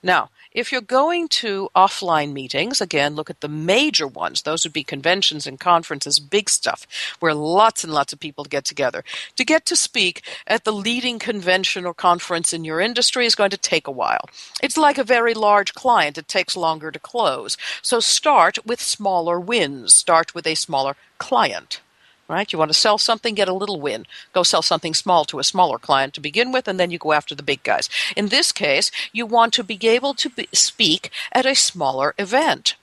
Now, 0.02 0.28
if 0.54 0.70
you're 0.70 0.80
going 0.80 1.26
to 1.28 1.68
offline 1.74 2.32
meetings, 2.32 2.80
again, 2.80 3.16
look 3.16 3.28
at 3.28 3.40
the 3.40 3.48
major 3.48 4.06
ones. 4.06 4.42
Those 4.42 4.64
would 4.64 4.72
be 4.72 4.84
conventions 4.84 5.46
and 5.46 5.58
conferences, 5.58 6.20
big 6.20 6.48
stuff, 6.48 6.86
where 7.18 7.34
lots 7.34 7.82
and 7.82 7.92
lots 7.92 8.12
of 8.12 8.20
people 8.20 8.44
get 8.44 8.64
together. 8.64 9.04
To 9.36 9.44
get 9.44 9.66
to 9.66 9.76
speak 9.76 10.22
at 10.46 10.64
the 10.64 10.72
leading 10.72 11.18
convention 11.18 11.84
or 11.84 11.92
conference 11.92 12.52
in 12.52 12.64
your 12.64 12.80
industry 12.80 13.26
is 13.26 13.34
going 13.34 13.50
to 13.50 13.58
take 13.58 13.88
a 13.88 13.92
while. 13.92 14.28
It's 14.62 14.76
like 14.76 14.96
a 14.96 15.04
very 15.04 15.34
large 15.34 15.74
client, 15.74 16.16
it 16.18 16.28
takes 16.28 16.56
longer 16.56 16.92
to 16.92 16.98
close. 17.00 17.56
So 17.82 17.98
start 17.98 18.64
with 18.64 18.80
smaller 18.80 19.40
wins, 19.40 19.94
start 19.94 20.34
with 20.34 20.46
a 20.46 20.54
smaller 20.54 20.96
client 21.18 21.80
right? 22.28 22.52
You 22.52 22.58
want 22.58 22.70
to 22.70 22.78
sell 22.78 22.98
something, 22.98 23.34
get 23.34 23.48
a 23.48 23.54
little 23.54 23.80
win. 23.80 24.06
Go 24.32 24.42
sell 24.42 24.62
something 24.62 24.94
small 24.94 25.24
to 25.26 25.38
a 25.38 25.44
smaller 25.44 25.78
client 25.78 26.14
to 26.14 26.20
begin 26.20 26.52
with, 26.52 26.68
and 26.68 26.78
then 26.78 26.90
you 26.90 26.98
go 26.98 27.12
after 27.12 27.34
the 27.34 27.42
big 27.42 27.62
guys. 27.62 27.88
In 28.16 28.28
this 28.28 28.52
case, 28.52 28.90
you 29.12 29.26
want 29.26 29.52
to 29.54 29.64
be 29.64 29.78
able 29.88 30.14
to 30.14 30.30
be, 30.30 30.48
speak 30.52 31.10
at 31.32 31.46
a 31.46 31.54
smaller 31.54 32.14
event. 32.18 32.76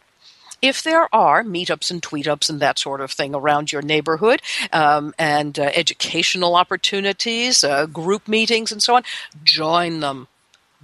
If 0.62 0.84
there 0.84 1.14
are 1.14 1.44
meetups 1.44 1.90
and 1.90 2.04
tweetups 2.04 2.48
and 2.48 2.60
that 2.60 2.78
sort 2.78 3.02
of 3.02 3.12
thing 3.12 3.34
around 3.34 3.72
your 3.72 3.82
neighborhood, 3.82 4.44
um, 4.72 5.14
and 5.18 5.58
uh, 5.58 5.72
educational 5.74 6.56
opportunities, 6.56 7.64
uh, 7.64 7.88
group 7.88 8.28
meetings, 8.28 8.72
and 8.72 8.82
so 8.84 8.96
on, 8.96 9.04
join 9.44 10.02
them. 10.02 10.28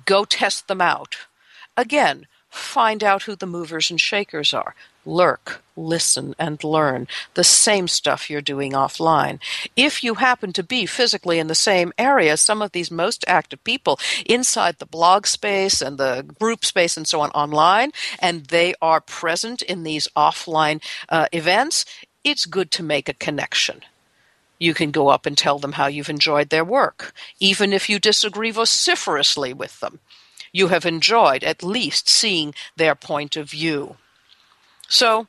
Go 0.05 0.25
test 0.25 0.67
them 0.67 0.81
out. 0.81 1.17
Again, 1.75 2.25
find 2.57 3.03
out 3.03 3.23
who 3.23 3.35
the 3.35 3.45
movers 3.45 3.89
and 3.89 3.99
shakers 3.99 4.53
are 4.53 4.75
lurk, 5.07 5.61
listen, 5.75 6.35
and 6.37 6.63
learn 6.63 7.07
the 7.33 7.43
same 7.43 7.87
stuff 7.87 8.29
you're 8.29 8.41
doing 8.41 8.73
offline. 8.73 9.39
If 9.75 10.03
you 10.03 10.15
happen 10.15 10.53
to 10.53 10.63
be 10.63 10.85
physically 10.85 11.39
in 11.39 11.47
the 11.47 11.55
same 11.55 11.93
area, 11.97 12.37
some 12.37 12.61
of 12.61 12.73
these 12.73 12.91
most 12.91 13.23
active 13.27 13.63
people 13.63 13.99
inside 14.25 14.77
the 14.77 14.85
blog 14.85 15.25
space 15.25 15.81
and 15.81 15.97
the 15.97 16.25
group 16.39 16.65
space 16.65 16.97
and 16.97 17.07
so 17.07 17.21
on 17.21 17.31
online, 17.31 17.91
and 18.19 18.45
they 18.47 18.75
are 18.81 19.01
present 19.01 19.61
in 19.61 19.83
these 19.83 20.07
offline 20.15 20.83
uh, 21.09 21.27
events, 21.31 21.85
it's 22.23 22.45
good 22.45 22.69
to 22.71 22.83
make 22.83 23.07
a 23.07 23.13
connection. 23.13 23.81
You 24.59 24.73
can 24.73 24.91
go 24.91 25.07
up 25.07 25.25
and 25.25 25.37
tell 25.37 25.59
them 25.59 25.73
how 25.73 25.87
you've 25.87 26.09
enjoyed 26.09 26.49
their 26.49 26.65
work, 26.65 27.13
even 27.39 27.71
if 27.71 27.89
you 27.89 27.99
disagree 27.99 28.51
vociferously 28.51 29.53
with 29.53 29.79
them. 29.79 29.99
You 30.59 30.69
have 30.69 30.87
enjoyed 30.87 31.43
at 31.43 31.61
least 31.61 32.09
seeing 32.09 32.55
their 32.75 32.95
point 32.95 33.37
of 33.37 33.51
view. 33.51 33.97
So 34.89 35.27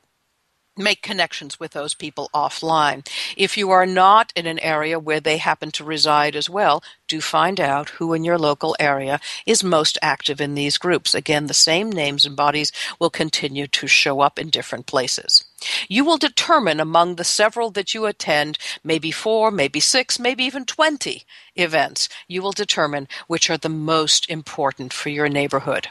make 0.78 1.02
connections 1.02 1.58
with 1.58 1.72
those 1.72 1.94
people 1.94 2.30
offline. 2.34 3.06
If 3.36 3.56
you 3.56 3.70
are 3.70 3.86
not 3.86 4.32
in 4.36 4.46
an 4.46 4.58
area 4.60 4.98
where 4.98 5.20
they 5.20 5.38
happen 5.38 5.70
to 5.72 5.84
reside 5.84 6.36
as 6.36 6.48
well, 6.48 6.82
do 7.06 7.20
find 7.20 7.58
out 7.58 7.90
who 7.90 8.12
in 8.12 8.24
your 8.24 8.38
local 8.38 8.76
area 8.78 9.18
is 9.46 9.64
most 9.64 9.98
active 10.02 10.40
in 10.40 10.54
these 10.54 10.78
groups. 10.78 11.14
Again, 11.14 11.46
the 11.46 11.54
same 11.54 11.90
names 11.90 12.24
and 12.24 12.36
bodies 12.36 12.70
will 12.98 13.10
continue 13.10 13.66
to 13.66 13.86
show 13.86 14.20
up 14.20 14.38
in 14.38 14.50
different 14.50 14.86
places. 14.86 15.44
You 15.88 16.04
will 16.04 16.18
determine 16.18 16.80
among 16.80 17.16
the 17.16 17.24
several 17.24 17.70
that 17.70 17.94
you 17.94 18.06
attend, 18.06 18.58
maybe 18.84 19.10
four, 19.10 19.50
maybe 19.50 19.80
six, 19.80 20.18
maybe 20.18 20.44
even 20.44 20.64
20 20.64 21.24
events, 21.56 22.08
you 22.28 22.42
will 22.42 22.52
determine 22.52 23.08
which 23.26 23.50
are 23.50 23.56
the 23.56 23.68
most 23.68 24.28
important 24.30 24.92
for 24.92 25.08
your 25.08 25.28
neighborhood. 25.28 25.88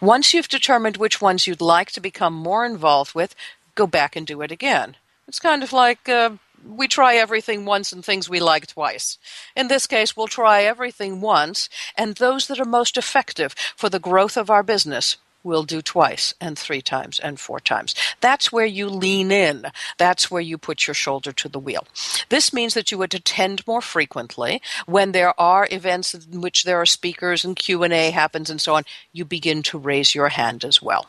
Once 0.00 0.34
you've 0.34 0.48
determined 0.48 0.96
which 0.96 1.20
ones 1.20 1.46
you'd 1.46 1.60
like 1.60 1.90
to 1.92 2.00
become 2.00 2.34
more 2.34 2.64
involved 2.64 3.14
with, 3.14 3.34
go 3.74 3.86
back 3.86 4.16
and 4.16 4.26
do 4.26 4.42
it 4.42 4.52
again. 4.52 4.96
It's 5.26 5.40
kind 5.40 5.62
of 5.62 5.72
like 5.72 6.08
uh, 6.08 6.30
we 6.66 6.88
try 6.88 7.16
everything 7.16 7.64
once 7.64 7.92
and 7.92 8.04
things 8.04 8.28
we 8.28 8.40
like 8.40 8.66
twice. 8.66 9.18
In 9.56 9.68
this 9.68 9.86
case, 9.86 10.16
we'll 10.16 10.26
try 10.26 10.62
everything 10.62 11.20
once, 11.20 11.68
and 11.96 12.16
those 12.16 12.46
that 12.48 12.60
are 12.60 12.64
most 12.64 12.96
effective 12.96 13.54
for 13.76 13.88
the 13.88 13.98
growth 13.98 14.36
of 14.36 14.50
our 14.50 14.62
business 14.62 15.16
will 15.44 15.62
do 15.62 15.82
twice 15.82 16.34
and 16.40 16.58
three 16.58 16.80
times 16.80 17.20
and 17.20 17.38
four 17.38 17.60
times. 17.60 17.94
That's 18.20 18.50
where 18.50 18.66
you 18.66 18.88
lean 18.88 19.30
in. 19.30 19.66
That's 19.98 20.30
where 20.30 20.40
you 20.40 20.56
put 20.56 20.86
your 20.86 20.94
shoulder 20.94 21.32
to 21.32 21.48
the 21.48 21.58
wheel. 21.58 21.86
This 22.30 22.52
means 22.52 22.72
that 22.74 22.90
you 22.90 22.98
would 22.98 23.14
attend 23.14 23.66
more 23.66 23.82
frequently 23.82 24.62
when 24.86 25.12
there 25.12 25.38
are 25.38 25.68
events 25.70 26.14
in 26.14 26.40
which 26.40 26.64
there 26.64 26.80
are 26.80 26.86
speakers 26.86 27.44
and 27.44 27.54
Q&A 27.54 28.10
happens 28.10 28.48
and 28.48 28.60
so 28.60 28.74
on. 28.74 28.84
You 29.12 29.26
begin 29.26 29.62
to 29.64 29.78
raise 29.78 30.14
your 30.14 30.30
hand 30.30 30.64
as 30.64 30.80
well. 30.80 31.06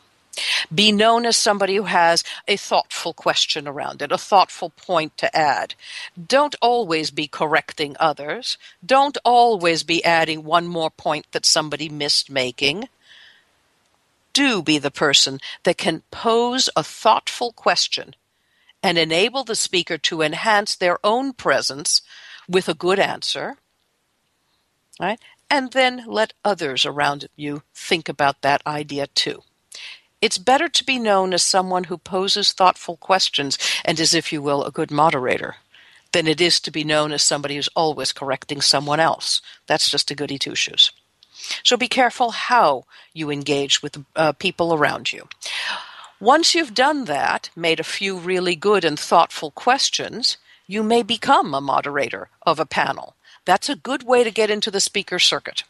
Be 0.74 0.92
known 0.92 1.26
as 1.26 1.36
somebody 1.36 1.76
who 1.76 1.84
has 1.84 2.24
a 2.46 2.56
thoughtful 2.56 3.12
question 3.12 3.66
around 3.66 4.02
it, 4.02 4.12
a 4.12 4.18
thoughtful 4.18 4.70
point 4.70 5.16
to 5.18 5.36
add. 5.36 5.74
Don't 6.22 6.54
always 6.60 7.10
be 7.10 7.26
correcting 7.26 7.96
others. 7.98 8.58
Don't 8.84 9.18
always 9.24 9.82
be 9.82 10.04
adding 10.04 10.44
one 10.44 10.66
more 10.66 10.90
point 10.90 11.26
that 11.32 11.46
somebody 11.46 11.88
missed 11.88 12.30
making 12.30 12.88
do 14.36 14.62
be 14.62 14.76
the 14.76 14.90
person 14.90 15.40
that 15.62 15.78
can 15.78 16.02
pose 16.10 16.68
a 16.76 16.82
thoughtful 16.82 17.52
question 17.52 18.14
and 18.82 18.98
enable 18.98 19.44
the 19.44 19.56
speaker 19.56 19.96
to 19.96 20.20
enhance 20.20 20.76
their 20.76 20.98
own 21.02 21.32
presence 21.32 22.02
with 22.46 22.68
a 22.68 22.74
good 22.74 22.98
answer, 22.98 23.56
right? 25.00 25.18
And 25.48 25.72
then 25.72 26.04
let 26.06 26.34
others 26.44 26.84
around 26.84 27.28
you 27.34 27.62
think 27.74 28.10
about 28.10 28.42
that 28.42 28.60
idea 28.66 29.06
too. 29.06 29.42
It's 30.20 30.38
better 30.38 30.68
to 30.68 30.84
be 30.84 30.98
known 30.98 31.34
as 31.34 31.42
someone 31.42 31.84
who 31.84 31.98
poses 31.98 32.52
thoughtful 32.52 32.96
questions 32.96 33.58
and 33.84 34.00
is, 34.00 34.14
if 34.14 34.32
you 34.32 34.40
will, 34.40 34.64
a 34.64 34.70
good 34.70 34.90
moderator 34.90 35.56
than 36.12 36.26
it 36.26 36.40
is 36.40 36.60
to 36.60 36.70
be 36.70 36.84
known 36.84 37.12
as 37.12 37.22
somebody 37.22 37.56
who's 37.56 37.68
always 37.76 38.12
correcting 38.12 38.60
someone 38.60 39.00
else. 39.00 39.42
That's 39.66 39.90
just 39.90 40.10
a 40.10 40.14
goody 40.14 40.38
two 40.38 40.54
shoes. 40.54 40.92
So 41.62 41.76
be 41.76 41.88
careful 41.88 42.30
how 42.30 42.84
you 43.12 43.30
engage 43.30 43.82
with 43.82 44.02
uh, 44.16 44.32
people 44.32 44.72
around 44.72 45.12
you. 45.12 45.28
Once 46.18 46.54
you've 46.54 46.72
done 46.72 47.04
that, 47.04 47.50
made 47.54 47.78
a 47.78 47.84
few 47.84 48.16
really 48.16 48.56
good 48.56 48.84
and 48.84 48.98
thoughtful 48.98 49.50
questions, 49.50 50.38
you 50.66 50.82
may 50.82 51.02
become 51.02 51.52
a 51.52 51.60
moderator 51.60 52.30
of 52.46 52.58
a 52.58 52.66
panel. 52.66 53.14
That's 53.44 53.68
a 53.68 53.76
good 53.76 54.02
way 54.02 54.24
to 54.24 54.30
get 54.30 54.50
into 54.50 54.70
the 54.70 54.80
speaker 54.80 55.18
circuit. 55.18 55.62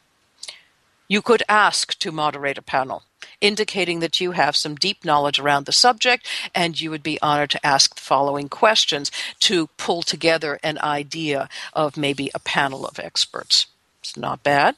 You 1.08 1.22
could 1.22 1.42
ask 1.48 1.98
to 2.00 2.10
moderate 2.10 2.58
a 2.58 2.62
panel, 2.62 3.04
indicating 3.40 4.00
that 4.00 4.20
you 4.20 4.32
have 4.32 4.56
some 4.56 4.74
deep 4.74 5.04
knowledge 5.04 5.38
around 5.38 5.66
the 5.66 5.72
subject 5.72 6.26
and 6.54 6.80
you 6.80 6.90
would 6.90 7.02
be 7.02 7.20
honored 7.22 7.50
to 7.50 7.66
ask 7.66 7.94
the 7.94 8.00
following 8.00 8.48
questions 8.48 9.12
to 9.40 9.68
pull 9.76 10.02
together 10.02 10.58
an 10.62 10.78
idea 10.78 11.48
of 11.72 11.96
maybe 11.96 12.30
a 12.34 12.40
panel 12.40 12.84
of 12.86 12.98
experts. 12.98 13.66
It's 14.00 14.16
not 14.16 14.42
bad. 14.42 14.76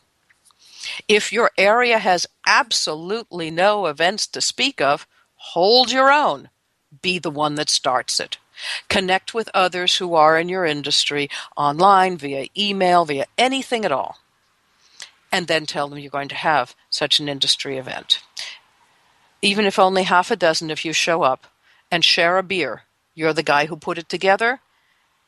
If 1.09 1.33
your 1.33 1.51
area 1.57 1.99
has 1.99 2.27
absolutely 2.47 3.51
no 3.51 3.87
events 3.87 4.27
to 4.29 4.41
speak 4.41 4.81
of, 4.81 5.07
hold 5.37 5.91
your 5.91 6.11
own. 6.12 6.51
Be 7.03 7.19
the 7.19 7.31
one 7.31 7.55
that 7.57 7.69
starts 7.69 8.21
it. 8.21 8.38
Connect 8.88 9.35
with 9.35 9.51
others 9.55 9.97
who 9.97 10.14
are 10.14 10.38
in 10.38 10.49
your 10.49 10.64
industry 10.64 11.31
online, 11.57 12.17
via 12.17 12.47
email, 12.57 13.05
via 13.05 13.27
anything 13.37 13.85
at 13.85 13.93
all. 13.93 14.19
And 15.31 15.47
then 15.47 15.67
tell 15.67 15.88
them 15.88 15.99
you're 15.99 16.11
going 16.11 16.29
to 16.29 16.35
have 16.35 16.75
such 16.91 17.21
an 17.21 17.29
industry 17.29 17.77
event. 17.77 18.21
Even 19.43 19.64
if 19.64 19.79
only 19.79 20.05
half 20.05 20.31
a 20.31 20.37
dozen 20.37 20.71
of 20.71 20.85
you 20.85 20.93
show 20.93 21.23
up 21.23 21.47
and 21.91 22.05
share 22.05 22.38
a 22.38 22.43
beer, 22.43 22.83
you're 23.14 23.33
the 23.33 23.43
guy 23.43 23.67
who 23.67 23.77
put 23.77 23.99
it 23.99 24.09
together, 24.09 24.61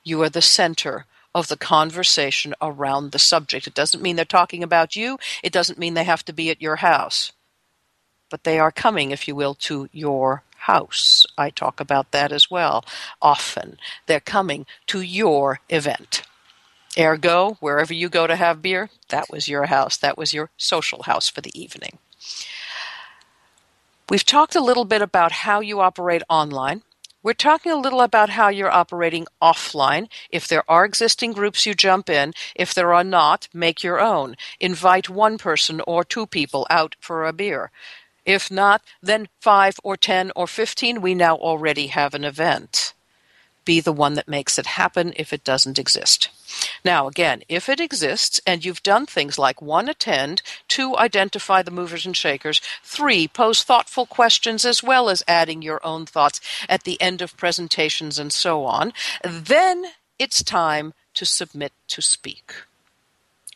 you 0.03 0.23
are 0.23 0.31
the 0.31 0.43
center 0.43 1.07
of 1.35 1.49
the 1.49 1.57
conversation 1.57 2.55
around 2.61 3.13
the 3.13 3.19
subject. 3.19 3.67
It 3.67 3.75
doesn't 3.75 4.03
mean 4.03 4.17
they're 4.17 4.25
talking 4.25 4.63
about 4.63 4.97
you, 4.97 5.19
it 5.43 5.53
doesn't 5.53 5.79
mean 5.79 5.95
they 5.95 6.05
have 6.05 6.25
to 6.25 6.33
be 6.33 6.51
at 6.51 6.63
your 6.63 6.77
house. 6.77 7.33
But 8.31 8.45
they 8.45 8.59
are 8.59 8.73
coming, 8.73 9.11
if 9.11 9.29
you 9.29 9.35
will, 9.35 9.55
to 9.55 9.89
your 9.93 10.45
house. 10.57 11.27
I 11.37 11.51
talk 11.51 11.81
about 11.81 12.13
that 12.13 12.33
as 12.33 12.51
well 12.51 12.85
often. 13.21 13.79
They're 14.07 14.21
coming 14.21 14.67
to 14.87 15.01
your 15.01 15.61
event. 15.69 16.23
Ergo, 16.99 17.57
wherever 17.61 17.95
you 17.95 18.09
go 18.09 18.27
to 18.27 18.37
have 18.37 18.63
beer, 18.63 18.91
that 19.11 19.31
was 19.31 19.49
your 19.49 19.67
house. 19.67 19.97
That 19.97 20.19
was 20.19 20.35
your 20.35 20.51
social 20.57 21.05
house 21.05 21.29
for 21.29 21.41
the 21.41 21.59
evening. 21.61 21.99
We've 24.11 24.25
talked 24.27 24.57
a 24.57 24.63
little 24.63 24.85
bit 24.85 25.03
about 25.03 25.33
how 25.33 25.61
you 25.61 25.81
operate 25.81 26.23
online 26.29 26.83
We're 27.23 27.35
talking 27.35 27.73
a 27.73 27.77
little 27.77 28.01
about 28.01 28.31
how 28.31 28.49
you're 28.49 28.71
operating 28.73 29.27
offline. 29.43 30.09
If 30.31 30.49
there 30.49 30.65
are 30.71 30.87
existing 30.87 31.35
groups, 31.35 31.67
you 31.67 31.75
jump 31.75 32.11
in. 32.11 32.33
If 32.57 32.75
there 32.75 32.95
are 32.95 33.05
not, 33.05 33.49
make 33.53 33.85
your 33.85 34.01
own. 34.01 34.37
Invite 34.61 35.11
one 35.11 35.39
person 35.39 35.83
or 35.87 36.05
two 36.05 36.27
people 36.27 36.67
out 36.71 36.97
for 37.01 37.27
a 37.27 37.35
beer. 37.35 37.73
If 38.27 38.51
not, 38.51 38.83
then 39.03 39.29
five 39.41 39.81
or 39.85 39.99
ten 39.99 40.33
or 40.37 40.47
fifteen, 40.49 41.03
we 41.03 41.15
now 41.15 41.37
already 41.37 41.89
have 41.89 42.15
an 42.15 42.25
event. 42.25 42.95
Be 43.67 43.81
the 43.81 43.93
one 43.93 44.15
that 44.15 44.29
makes 44.29 44.59
it 44.59 44.67
happen 44.67 45.13
if 45.17 45.33
it 45.33 45.45
doesn't 45.45 45.79
exist. 45.79 46.31
Now, 46.85 47.09
again, 47.09 47.43
if 47.49 47.69
it 47.69 47.81
exists 47.81 48.41
and 48.47 48.65
you've 48.65 48.83
done 48.83 49.07
things 49.07 49.39
like 49.39 49.61
one, 49.61 49.89
attend, 49.89 50.43
two, 50.69 50.97
identify 50.97 51.63
the 51.63 51.71
movers 51.71 52.07
and 52.07 52.17
shakers, 52.17 52.61
three, 52.83 53.29
pose 53.29 53.63
thoughtful 53.63 54.07
questions 54.07 54.65
as 54.65 54.83
well 54.83 55.09
as 55.09 55.23
adding 55.29 55.63
your 55.63 55.85
own 55.85 56.07
thoughts 56.07 56.41
at 56.69 56.85
the 56.85 57.01
end 57.01 57.23
of 57.23 57.37
presentations 57.37 58.19
and 58.19 58.33
so 58.33 58.65
on, 58.65 58.93
then 59.25 59.87
it's 60.19 60.43
time 60.43 60.95
to 61.15 61.25
submit 61.25 61.73
to 61.89 62.03
speak. 62.03 62.55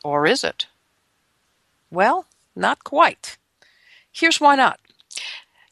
Or 0.02 0.26
is 0.26 0.44
it? 0.44 0.66
Well, 1.90 2.26
not 2.54 2.84
quite. 2.84 3.38
Here's 4.12 4.40
why 4.40 4.56
not. 4.56 4.80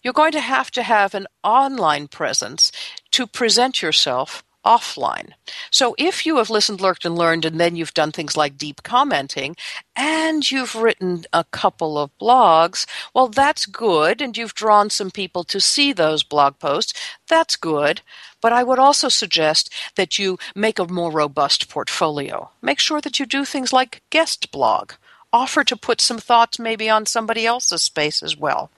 You're 0.03 0.13
going 0.13 0.33
to 0.33 0.41
have 0.41 0.71
to 0.73 0.83
have 0.83 1.15
an 1.15 1.27
online 1.45 2.09
presence 2.09 2.73
to 3.13 3.27
present 3.27 3.83
yourself 3.83 4.43
offline. 4.65 5.33
So 5.71 5.95
if 5.99 6.25
you 6.25 6.37
have 6.37 6.51
listened, 6.51 6.81
lurked, 6.81 7.05
and 7.05 7.17
learned, 7.17 7.45
and 7.45 7.59
then 7.59 7.77
you've 7.77 7.95
done 7.95 8.13
things 8.13 8.37
like 8.37 8.59
deep 8.59 8.83
commenting, 8.83 9.57
and 9.97 10.49
you've 10.51 10.75
written 10.75 11.25
a 11.33 11.45
couple 11.45 11.99
of 11.99 12.11
blogs, 12.21 12.87
well, 13.15 13.29
that's 13.29 13.67
good, 13.67 14.21
and 14.21 14.37
you've 14.37 14.55
drawn 14.55 14.91
some 14.91 15.11
people 15.11 15.45
to 15.45 15.61
see 15.61 15.93
those 15.93 16.23
blog 16.23 16.59
posts, 16.59 16.93
that's 17.29 17.57
good. 17.57 18.03
But 18.41 18.53
I 18.53 18.63
would 18.63 18.79
also 18.79 19.09
suggest 19.09 19.73
that 19.97 20.19
you 20.19 20.39
make 20.55 20.79
a 20.79 20.87
more 20.87 21.13
robust 21.13 21.69
portfolio. 21.69 22.51
Make 22.61 22.79
sure 22.79 23.01
that 23.01 23.19
you 23.19 23.27
do 23.27 23.45
things 23.45 23.73
like 23.73 24.03
guest 24.11 24.51
blog. 24.51 24.93
Offer 25.33 25.65
to 25.65 25.77
put 25.77 26.01
some 26.01 26.19
thoughts 26.19 26.59
maybe 26.59 26.91
on 26.91 27.07
somebody 27.07 27.47
else's 27.47 27.83
space 27.83 28.23
as 28.23 28.37
well. 28.37 28.71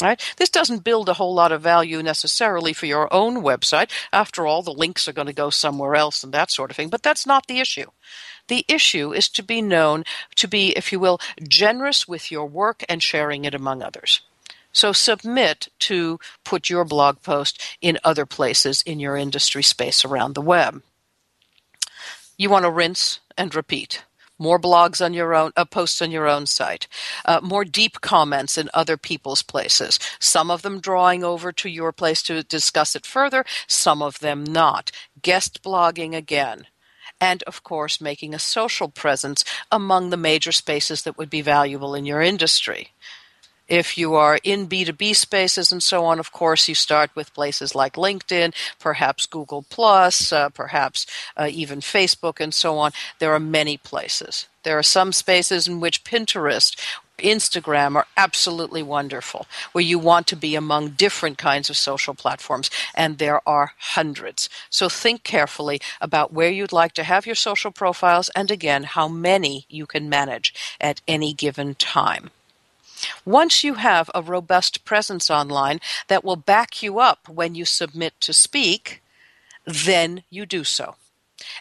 Right? 0.00 0.22
This 0.36 0.48
doesn't 0.48 0.84
build 0.84 1.08
a 1.08 1.14
whole 1.14 1.34
lot 1.34 1.50
of 1.50 1.60
value 1.60 2.02
necessarily 2.04 2.72
for 2.72 2.86
your 2.86 3.12
own 3.12 3.42
website. 3.42 3.90
After 4.12 4.46
all, 4.46 4.62
the 4.62 4.72
links 4.72 5.08
are 5.08 5.12
going 5.12 5.26
to 5.26 5.32
go 5.32 5.50
somewhere 5.50 5.96
else 5.96 6.22
and 6.22 6.32
that 6.32 6.52
sort 6.52 6.70
of 6.70 6.76
thing. 6.76 6.88
But 6.88 7.02
that's 7.02 7.26
not 7.26 7.48
the 7.48 7.58
issue. 7.58 7.86
The 8.46 8.64
issue 8.68 9.12
is 9.12 9.28
to 9.30 9.42
be 9.42 9.60
known 9.60 10.04
to 10.36 10.46
be, 10.46 10.70
if 10.70 10.92
you 10.92 11.00
will, 11.00 11.18
generous 11.42 12.06
with 12.06 12.30
your 12.30 12.46
work 12.46 12.84
and 12.88 13.02
sharing 13.02 13.44
it 13.44 13.54
among 13.54 13.82
others. 13.82 14.20
So 14.72 14.92
submit 14.92 15.68
to 15.80 16.20
put 16.44 16.70
your 16.70 16.84
blog 16.84 17.22
post 17.22 17.60
in 17.80 17.98
other 18.04 18.26
places 18.26 18.82
in 18.82 19.00
your 19.00 19.16
industry 19.16 19.62
space 19.62 20.04
around 20.04 20.34
the 20.34 20.42
web. 20.42 20.82
You 22.36 22.50
want 22.50 22.64
to 22.64 22.70
rinse 22.70 23.18
and 23.36 23.52
repeat 23.54 24.04
more 24.38 24.58
blogs 24.58 25.04
on 25.04 25.14
your 25.14 25.34
own, 25.34 25.52
uh, 25.56 25.64
posts 25.64 26.00
on 26.00 26.10
your 26.10 26.28
own 26.28 26.46
site, 26.46 26.86
uh, 27.24 27.40
more 27.42 27.64
deep 27.64 28.00
comments 28.00 28.56
in 28.56 28.70
other 28.72 28.96
people's 28.96 29.42
places. 29.42 29.98
Some 30.18 30.50
of 30.50 30.62
them 30.62 30.80
drawing 30.80 31.24
over 31.24 31.52
to 31.52 31.68
your 31.68 31.92
place 31.92 32.22
to 32.24 32.42
discuss 32.42 32.94
it 32.96 33.06
further, 33.06 33.44
some 33.66 34.02
of 34.02 34.20
them 34.20 34.44
not. 34.44 34.90
Guest 35.22 35.62
blogging 35.62 36.14
again. 36.14 36.66
And 37.20 37.42
of 37.44 37.64
course, 37.64 38.00
making 38.00 38.32
a 38.32 38.38
social 38.38 38.88
presence 38.88 39.44
among 39.72 40.10
the 40.10 40.16
major 40.16 40.52
spaces 40.52 41.02
that 41.02 41.18
would 41.18 41.30
be 41.30 41.42
valuable 41.42 41.94
in 41.94 42.06
your 42.06 42.22
industry. 42.22 42.92
If 43.68 43.98
you 43.98 44.14
are 44.14 44.38
in 44.42 44.68
B2B 44.68 45.14
spaces 45.14 45.70
and 45.70 45.82
so 45.82 46.04
on, 46.04 46.18
of 46.18 46.32
course, 46.32 46.68
you 46.68 46.74
start 46.74 47.10
with 47.14 47.34
places 47.34 47.74
like 47.74 47.94
LinkedIn, 47.94 48.54
perhaps 48.78 49.26
Google 49.26 49.64
Plus, 49.68 50.32
uh, 50.32 50.48
perhaps 50.48 51.06
uh, 51.36 51.48
even 51.50 51.80
Facebook, 51.80 52.40
and 52.40 52.54
so 52.54 52.78
on. 52.78 52.92
There 53.18 53.32
are 53.32 53.40
many 53.40 53.76
places. 53.76 54.48
There 54.62 54.78
are 54.78 54.82
some 54.82 55.12
spaces 55.12 55.68
in 55.68 55.80
which 55.80 56.04
Pinterest 56.04 56.76
Instagram 57.18 57.96
are 57.96 58.06
absolutely 58.16 58.82
wonderful, 58.82 59.46
where 59.72 59.84
you 59.84 59.98
want 59.98 60.26
to 60.28 60.36
be 60.36 60.54
among 60.54 60.90
different 60.90 61.38
kinds 61.38 61.68
of 61.68 61.76
social 61.76 62.14
platforms, 62.14 62.70
and 62.94 63.18
there 63.18 63.46
are 63.46 63.72
hundreds. 63.78 64.48
So 64.70 64.88
think 64.88 65.24
carefully 65.24 65.80
about 66.00 66.32
where 66.32 66.50
you'd 66.50 66.72
like 66.72 66.92
to 66.94 67.04
have 67.04 67.26
your 67.26 67.34
social 67.34 67.70
profiles 67.70 68.30
and 68.30 68.50
again, 68.50 68.84
how 68.84 69.08
many 69.08 69.66
you 69.68 69.86
can 69.86 70.08
manage 70.08 70.54
at 70.80 71.00
any 71.06 71.32
given 71.32 71.74
time. 71.74 72.30
Once 73.24 73.62
you 73.64 73.74
have 73.74 74.10
a 74.14 74.22
robust 74.22 74.84
presence 74.84 75.30
online 75.30 75.80
that 76.08 76.24
will 76.24 76.36
back 76.36 76.82
you 76.82 76.98
up 76.98 77.28
when 77.28 77.54
you 77.54 77.64
submit 77.64 78.20
to 78.20 78.32
speak, 78.32 79.02
then 79.64 80.22
you 80.30 80.46
do 80.46 80.64
so. 80.64 80.96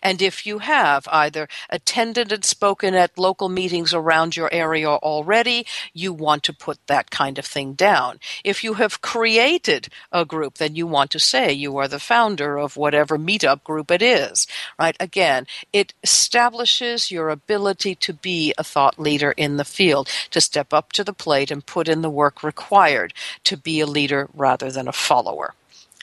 And 0.02 0.22
if 0.22 0.46
you 0.46 0.60
have 0.60 1.08
either 1.12 1.48
attended 1.70 2.32
and 2.32 2.46
spoken 2.46 2.94
at 2.94 3.18
local 3.18 3.50
meetings 3.50 3.94
around 3.94 4.36
your 4.36 4.50
area 4.54 4.90
already, 4.90 5.66
you 5.94 6.14
want 6.14 6.44
to 6.44 6.54
put 6.54 6.80
that 6.88 7.10
kind 7.12 7.38
of 7.38 7.46
thing 7.46 7.74
down. 7.74 8.20
If 8.44 8.64
you 8.64 8.76
have 8.76 9.02
created 9.02 9.90
a 10.12 10.26
group, 10.26 10.56
then 10.56 10.76
you 10.76 10.88
want 10.88 11.12
to 11.12 11.20
say 11.20 11.52
you 11.52 11.78
are 11.78 11.88
the 11.88 12.00
founder 12.00 12.58
of 12.58 12.78
whatever 12.78 13.18
meetup 13.18 13.64
group 13.64 13.92
it 13.92 14.02
is, 14.02 14.48
right? 14.80 14.96
Again, 15.00 15.48
it 15.74 15.94
establishes 16.04 17.12
your 17.12 17.30
ability 17.30 17.96
to 17.96 18.14
be 18.14 18.54
a 18.58 18.64
thought 18.64 19.00
leader 19.00 19.32
in 19.32 19.58
the 19.58 19.66
field, 19.66 20.10
to 20.32 20.42
step 20.42 20.74
up 20.74 20.92
to 20.94 21.04
the 21.04 21.14
plate 21.14 21.52
and 21.52 21.66
put 21.66 21.88
in 21.88 22.02
the 22.02 22.10
work 22.10 22.44
required 22.44 23.14
to 23.44 23.58
be 23.58 23.80
a 23.80 23.86
leader 23.86 24.30
rather 24.34 24.72
than 24.72 24.88
a 24.88 24.94
follower. 24.94 25.54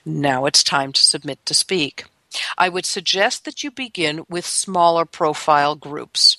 Now 0.04 0.44
it's 0.46 0.62
time 0.62 0.92
to 0.92 1.00
submit 1.00 1.44
to 1.46 1.54
speak. 1.54 2.04
I 2.58 2.68
would 2.68 2.86
suggest 2.86 3.44
that 3.44 3.62
you 3.62 3.70
begin 3.70 4.24
with 4.28 4.46
smaller 4.46 5.04
profile 5.04 5.74
groups. 5.74 6.38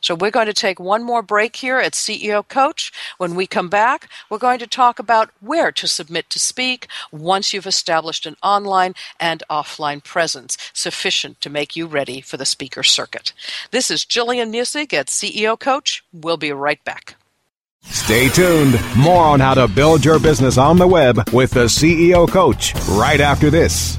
So 0.00 0.14
we're 0.14 0.30
going 0.30 0.46
to 0.46 0.54
take 0.54 0.78
one 0.78 1.02
more 1.02 1.22
break 1.22 1.56
here 1.56 1.78
at 1.78 1.92
CEO 1.92 2.46
Coach. 2.46 2.92
When 3.18 3.34
we 3.34 3.46
come 3.46 3.68
back, 3.68 4.08
we're 4.30 4.38
going 4.38 4.58
to 4.60 4.66
talk 4.66 4.98
about 4.98 5.30
where 5.40 5.72
to 5.72 5.88
submit 5.88 6.30
to 6.30 6.38
speak 6.38 6.86
once 7.10 7.52
you've 7.52 7.66
established 7.66 8.26
an 8.26 8.36
online 8.42 8.94
and 9.18 9.42
offline 9.50 10.02
presence 10.02 10.56
sufficient 10.72 11.40
to 11.40 11.50
make 11.50 11.76
you 11.76 11.86
ready 11.86 12.20
for 12.20 12.36
the 12.36 12.44
speaker 12.44 12.82
circuit. 12.82 13.32
This 13.70 13.90
is 13.90 14.04
Jillian 14.04 14.52
Muessig 14.52 14.92
at 14.92 15.06
CEO 15.08 15.58
Coach. 15.58 16.04
We'll 16.12 16.36
be 16.36 16.52
right 16.52 16.82
back. 16.84 17.16
Stay 17.82 18.28
tuned. 18.28 18.80
More 18.96 19.24
on 19.24 19.40
how 19.40 19.54
to 19.54 19.68
build 19.68 20.04
your 20.04 20.18
business 20.18 20.58
on 20.58 20.76
the 20.76 20.86
web 20.86 21.30
with 21.32 21.52
the 21.52 21.66
CEO 21.66 22.28
Coach 22.28 22.74
right 22.88 23.20
after 23.20 23.48
this. 23.48 23.98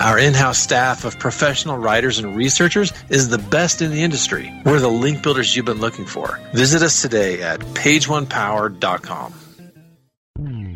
Our 0.00 0.18
in 0.18 0.34
house 0.34 0.58
staff 0.58 1.04
of 1.04 1.18
professional 1.18 1.78
writers 1.78 2.18
and 2.18 2.34
researchers 2.34 2.92
is 3.10 3.28
the 3.28 3.38
best 3.38 3.80
in 3.80 3.92
the 3.92 4.02
industry. 4.02 4.52
We're 4.64 4.80
the 4.80 4.88
link 4.88 5.22
builders 5.22 5.54
you've 5.54 5.66
been 5.66 5.80
looking 5.80 6.06
for. 6.06 6.40
Visit 6.52 6.82
us 6.82 7.00
today 7.00 7.42
at 7.42 7.60
pageonepower.com. 7.60 9.43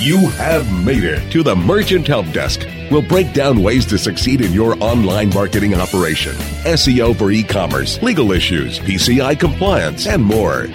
You 0.00 0.28
have 0.30 0.72
made 0.82 1.04
it 1.04 1.30
to 1.32 1.42
the 1.42 1.54
Merchant 1.54 2.06
Help 2.06 2.24
Desk. 2.32 2.66
We'll 2.90 3.02
break 3.02 3.34
down 3.34 3.62
ways 3.62 3.84
to 3.84 3.98
succeed 3.98 4.40
in 4.40 4.54
your 4.54 4.82
online 4.82 5.28
marketing 5.28 5.74
operation, 5.74 6.32
SEO 6.64 7.14
for 7.14 7.30
e 7.30 7.42
commerce, 7.42 8.02
legal 8.02 8.32
issues, 8.32 8.78
PCI 8.78 9.38
compliance, 9.38 10.06
and 10.06 10.24
more. 10.24 10.68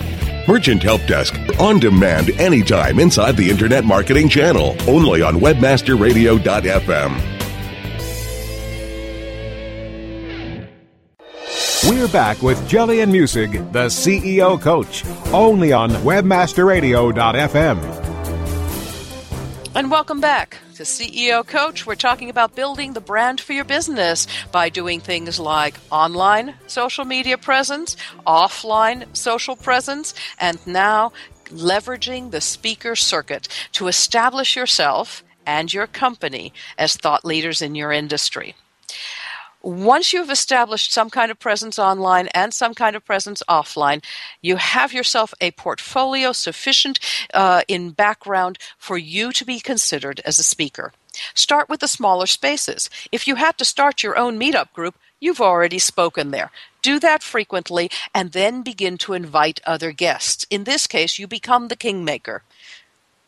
Merchant 0.47 0.83
Help 0.83 1.03
Desk 1.07 1.33
on 1.59 1.79
demand 1.79 2.39
anytime 2.39 2.99
inside 2.99 3.35
the 3.35 3.49
Internet 3.49 3.83
Marketing 3.83 4.29
Channel, 4.29 4.75
only 4.88 5.23
on 5.23 5.38
WebmasterRadio.fm. 5.38 7.19
We're 11.89 12.07
back 12.09 12.43
with 12.43 12.59
Jillian 12.69 13.09
Muessig, 13.09 13.71
the 13.71 13.88
CEO 13.88 14.61
coach, 14.61 15.03
only 15.33 15.73
on 15.73 15.89
WebmasterRadio.fm. 15.89 18.04
And 19.75 19.91
welcome 19.91 20.21
back 20.21 20.59
to 20.75 20.83
CEO 20.83 21.45
Coach. 21.45 21.85
We're 21.85 21.95
talking 21.95 22.29
about 22.29 22.55
building 22.55 22.93
the 22.93 23.01
brand 23.01 23.41
for 23.41 23.51
your 23.51 23.65
business 23.65 24.25
by 24.49 24.69
doing 24.69 25.01
things 25.01 25.38
like 25.38 25.75
online 25.91 26.55
social 26.65 27.03
media 27.03 27.38
presence, 27.38 27.97
offline 28.25 29.13
social 29.13 29.57
presence, 29.57 30.13
and 30.39 30.65
now 30.65 31.11
leveraging 31.47 32.31
the 32.31 32.39
speaker 32.39 32.95
circuit 32.95 33.49
to 33.73 33.88
establish 33.88 34.55
yourself 34.55 35.25
and 35.45 35.73
your 35.73 35.88
company 35.88 36.53
as 36.77 36.95
thought 36.95 37.25
leaders 37.25 37.61
in 37.61 37.75
your 37.75 37.91
industry 37.91 38.55
once 39.65 40.13
you've 40.13 40.30
established 40.30 40.93
some 40.93 41.10
kind 41.10 41.32
of 41.32 41.39
presence 41.39 41.80
online 41.80 42.28
and 42.28 42.54
some 42.54 42.75
kind 42.75 42.95
of 42.95 43.04
presence 43.04 43.41
offline, 43.49 44.04
you 44.41 44.58
have 44.58 44.93
yourself 44.93 45.34
a 45.41 45.51
portfolio 45.51 46.32
sufficient 46.32 46.99
uh, 47.34 47.63
in 47.67 47.89
background 47.89 48.60
for 48.78 48.97
you 48.97 49.32
to 49.32 49.43
be 49.43 49.60
considered 49.60 50.21
as 50.23 50.38
a 50.38 50.43
speaker. 50.43 50.93
Start 51.34 51.67
with 51.67 51.80
the 51.80 51.88
smaller 51.88 52.28
spaces. 52.28 52.89
If 53.12 53.28
you 53.28 53.36
had 53.36 53.58
to 53.58 53.65
start 53.65 54.04
your 54.04 54.17
own 54.17 54.39
meetup 54.39 54.71
group, 54.71 54.95
you've 55.19 55.41
already 55.41 55.80
spoken 55.80 56.30
there. 56.30 56.51
Do 56.84 56.99
that 56.99 57.23
frequently 57.23 57.89
and 58.13 58.34
then 58.34 58.62
begin 58.62 58.97
to 58.99 59.13
invite 59.13 59.62
other 59.65 59.91
guests. 59.91 60.45
In 60.51 60.65
this 60.65 60.86
case, 60.86 61.17
you 61.17 61.25
become 61.25 61.69
the 61.69 61.75
kingmaker. 61.75 62.43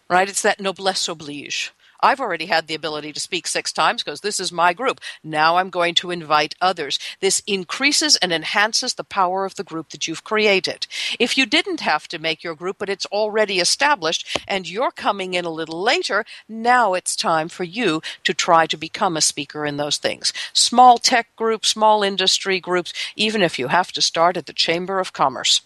Right? 0.07 0.29
It's 0.29 0.43
that 0.43 0.59
noblesse 0.59 1.07
oblige. 1.07 1.73
I've 2.01 2.19
already 2.19 2.45
had 2.45 2.67
the 2.67 2.75
ability 2.75 3.13
to 3.13 3.19
speak 3.19 3.47
six 3.47 3.71
times 3.71 4.03
because 4.03 4.21
this 4.21 4.39
is 4.39 4.51
my 4.51 4.73
group. 4.73 4.99
Now 5.23 5.57
I'm 5.57 5.69
going 5.69 5.95
to 5.95 6.11
invite 6.11 6.55
others. 6.61 6.99
This 7.19 7.41
increases 7.47 8.15
and 8.17 8.31
enhances 8.31 8.93
the 8.93 9.03
power 9.03 9.45
of 9.45 9.55
the 9.55 9.63
group 9.63 9.89
that 9.89 10.07
you've 10.07 10.23
created. 10.23 10.87
If 11.19 11.37
you 11.37 11.45
didn't 11.45 11.81
have 11.81 12.07
to 12.09 12.19
make 12.19 12.43
your 12.43 12.55
group, 12.55 12.77
but 12.79 12.89
it's 12.89 13.05
already 13.07 13.59
established 13.59 14.39
and 14.47 14.69
you're 14.69 14.91
coming 14.91 15.33
in 15.33 15.45
a 15.45 15.49
little 15.49 15.81
later, 15.81 16.25
now 16.47 16.93
it's 16.93 17.15
time 17.15 17.49
for 17.49 17.63
you 17.63 18.01
to 18.23 18.33
try 18.33 18.65
to 18.67 18.77
become 18.77 19.17
a 19.17 19.21
speaker 19.21 19.65
in 19.65 19.77
those 19.77 19.97
things. 19.97 20.33
Small 20.53 20.97
tech 20.97 21.27
groups, 21.35 21.69
small 21.69 22.03
industry 22.03 22.59
groups, 22.59 22.93
even 23.15 23.41
if 23.41 23.57
you 23.59 23.67
have 23.67 23.91
to 23.93 24.01
start 24.01 24.37
at 24.37 24.45
the 24.45 24.53
Chamber 24.53 24.99
of 24.99 25.13
Commerce 25.13 25.61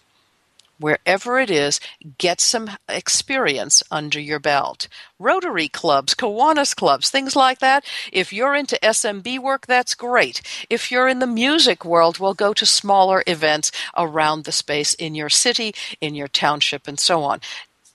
wherever 0.82 1.38
it 1.38 1.50
is, 1.50 1.80
get 2.18 2.40
some 2.40 2.70
experience 2.88 3.82
under 3.90 4.20
your 4.20 4.38
belt. 4.40 4.88
Rotary 5.18 5.68
clubs, 5.68 6.14
Kiwanis 6.14 6.74
clubs, 6.74 7.08
things 7.08 7.36
like 7.36 7.60
that. 7.60 7.84
If 8.12 8.32
you're 8.32 8.54
into 8.54 8.78
SMB 8.82 9.38
work, 9.38 9.66
that's 9.66 9.94
great. 9.94 10.42
If 10.68 10.90
you're 10.90 11.08
in 11.08 11.20
the 11.20 11.26
music 11.26 11.84
world, 11.84 12.18
we'll 12.18 12.34
go 12.34 12.52
to 12.52 12.66
smaller 12.66 13.22
events 13.26 13.70
around 13.96 14.44
the 14.44 14.52
space 14.52 14.94
in 14.94 15.14
your 15.14 15.30
city, 15.30 15.74
in 16.00 16.14
your 16.14 16.28
township, 16.28 16.88
and 16.88 16.98
so 16.98 17.22
on. 17.22 17.40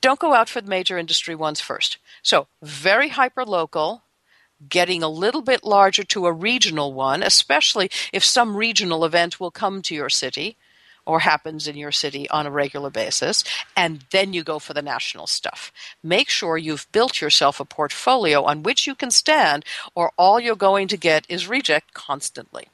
Don't 0.02 0.20
go 0.20 0.34
out 0.34 0.48
for 0.50 0.62
the 0.62 0.70
major 0.70 0.98
industry 0.98 1.36
ones 1.36 1.60
first. 1.60 1.98
So, 2.22 2.48
very 2.62 3.10
hyper 3.10 3.44
local, 3.44 4.04
getting 4.70 5.04
a 5.04 5.10
little 5.10 5.42
bit 5.42 5.64
larger 5.64 6.04
to 6.06 6.26
a 6.26 6.32
regional 6.32 6.94
one, 6.94 7.22
especially 7.24 7.90
if 8.14 8.24
some 8.24 8.56
regional 8.56 9.06
event 9.06 9.40
will 9.40 9.52
come 9.52 9.82
to 9.84 9.96
your 9.96 10.10
city 10.10 10.56
or 11.08 11.20
happens 11.22 11.68
in 11.68 11.78
your 11.78 11.92
city 11.92 12.30
on 12.30 12.46
a 12.46 12.52
regular 12.52 12.92
basis, 12.92 13.44
and 13.76 14.06
then 14.12 14.34
you 14.34 14.44
go 14.44 14.60
for 14.60 14.74
the 14.74 14.82
national 14.82 15.26
stuff. 15.26 15.72
Make 16.04 16.30
sure 16.30 16.58
you've 16.58 16.92
built 16.92 17.22
yourself 17.22 17.60
a 17.60 17.66
portfolio 17.66 18.44
on 18.44 18.62
which 18.62 18.86
you 18.86 18.94
can 18.94 19.10
stand, 19.10 19.64
or 19.96 20.12
all 20.18 20.40
you're 20.40 20.56
going 20.56 20.88
to 20.90 20.98
get 20.98 21.26
is 21.30 21.48
reject 21.48 21.94
constantly. 21.94 22.68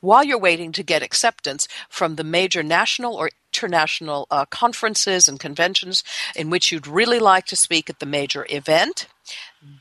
While 0.00 0.24
you're 0.24 0.38
waiting 0.38 0.72
to 0.72 0.82
get 0.82 1.02
acceptance 1.02 1.66
from 1.88 2.16
the 2.16 2.24
major 2.24 2.62
national 2.62 3.14
or 3.14 3.30
international 3.54 4.26
uh, 4.30 4.44
conferences 4.46 5.28
and 5.28 5.40
conventions 5.40 6.04
in 6.34 6.50
which 6.50 6.70
you'd 6.70 6.86
really 6.86 7.18
like 7.18 7.46
to 7.46 7.56
speak 7.56 7.88
at 7.88 8.00
the 8.00 8.06
major 8.06 8.46
event, 8.50 9.06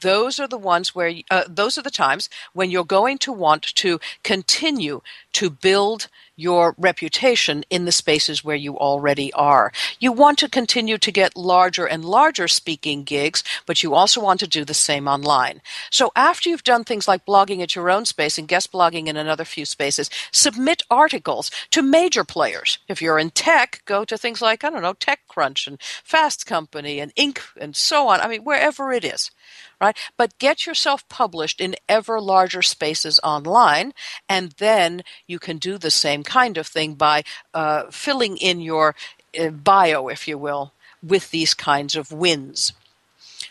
those 0.02 0.40
are 0.40 0.48
the 0.48 0.58
ones 0.58 0.96
where 0.96 1.14
uh, 1.30 1.44
those 1.48 1.78
are 1.78 1.82
the 1.82 1.92
times 1.92 2.30
when 2.54 2.72
you're 2.72 2.84
going 2.84 3.18
to 3.20 3.32
want 3.32 3.64
to 3.76 4.00
continue 4.24 5.02
to 5.34 5.50
build 5.50 6.08
your 6.36 6.76
reputation 6.78 7.64
in 7.70 7.86
the 7.86 7.92
spaces 7.92 8.44
where 8.44 8.56
you 8.56 8.78
already 8.78 9.32
are. 9.34 9.72
You 10.00 10.12
want 10.12 10.38
to 10.40 10.50
continue 10.50 10.98
to 10.98 11.12
get 11.12 11.38
larger 11.38 11.86
and 11.86 12.04
larger 12.04 12.48
speaking 12.48 13.04
gigs, 13.04 13.44
but 13.66 13.84
you 13.84 13.94
also 13.94 14.22
want 14.22 14.42
to 14.42 14.48
do 14.48 14.66
the 14.66 14.74
same 14.74 15.08
online. 15.08 15.62
So 15.90 16.12
after 16.16 16.50
you've 16.50 16.64
done 16.64 16.84
things 16.84 17.08
like 17.08 17.26
blogging 17.26 17.62
at 17.62 17.76
your 17.76 17.90
own 17.90 18.06
space 18.06 18.38
and 18.38 18.48
guest 18.48 18.72
blogging 18.72 19.08
in 19.08 19.16
another 19.16 19.46
few 19.46 19.66
spaces, 19.66 20.10
submit 20.32 20.84
articles 20.90 21.52
to 21.72 21.82
major 21.82 22.24
players. 22.24 22.80
If 22.88 23.02
you're 23.02 23.20
in 23.20 23.30
tech, 23.30 23.82
go 23.86 24.04
to 24.04 24.18
things 24.18 24.42
like, 24.42 24.64
I 24.64 24.70
don't 24.70 24.82
know, 24.82 24.94
TechCrunch 24.94 25.68
and 25.68 25.82
Fast 26.04 26.46
Company 26.46 27.00
and 27.00 27.16
Inc. 27.16 27.40
and 27.60 27.76
so 27.76 28.10
on. 28.10 28.20
I 28.20 28.28
mean, 28.28 28.44
wherever 28.44 28.92
it 28.92 29.06
is 29.06 29.32
right? 29.80 29.98
But 30.18 30.38
get 30.40 30.66
yourself 30.66 31.08
published 31.10 31.62
in 31.62 31.76
ever 31.88 32.20
larger 32.20 32.62
spaces 32.62 33.20
online, 33.24 33.94
and 34.28 34.54
then 34.58 35.04
you 35.28 35.40
can 35.40 35.58
do 35.58 35.78
the 35.78 35.92
same 35.92 36.24
kind 36.24 36.58
of 36.58 36.68
thing 36.68 36.94
by 36.96 37.24
uh, 37.54 37.84
filling 37.92 38.38
in 38.38 38.60
your 38.62 38.96
uh, 39.40 39.50
bio, 39.50 40.08
if 40.08 40.28
you 40.28 40.38
will, 40.38 40.74
with 41.04 41.32
these 41.32 41.54
kinds 41.54 41.96
of 41.96 42.12
wins. 42.12 42.74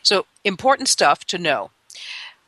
So, 0.03 0.27
important 0.45 0.89
stuff 0.89 1.25
to 1.27 1.39
know. 1.39 1.71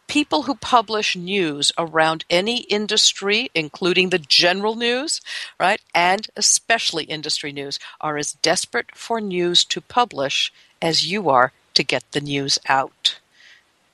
People 0.08 0.42
who 0.42 0.54
publish 0.54 1.16
news 1.16 1.72
around 1.76 2.24
any 2.30 2.58
industry, 2.62 3.50
including 3.54 4.10
the 4.10 4.20
general 4.20 4.76
news, 4.76 5.20
right, 5.58 5.80
and 5.92 6.28
especially 6.36 7.04
industry 7.04 7.50
news, 7.50 7.80
are 8.00 8.16
as 8.16 8.34
desperate 8.34 8.94
for 8.94 9.20
news 9.20 9.64
to 9.64 9.80
publish 9.80 10.52
as 10.80 11.10
you 11.10 11.28
are 11.28 11.52
to 11.74 11.82
get 11.82 12.04
the 12.12 12.20
news 12.20 12.58
out 12.68 13.18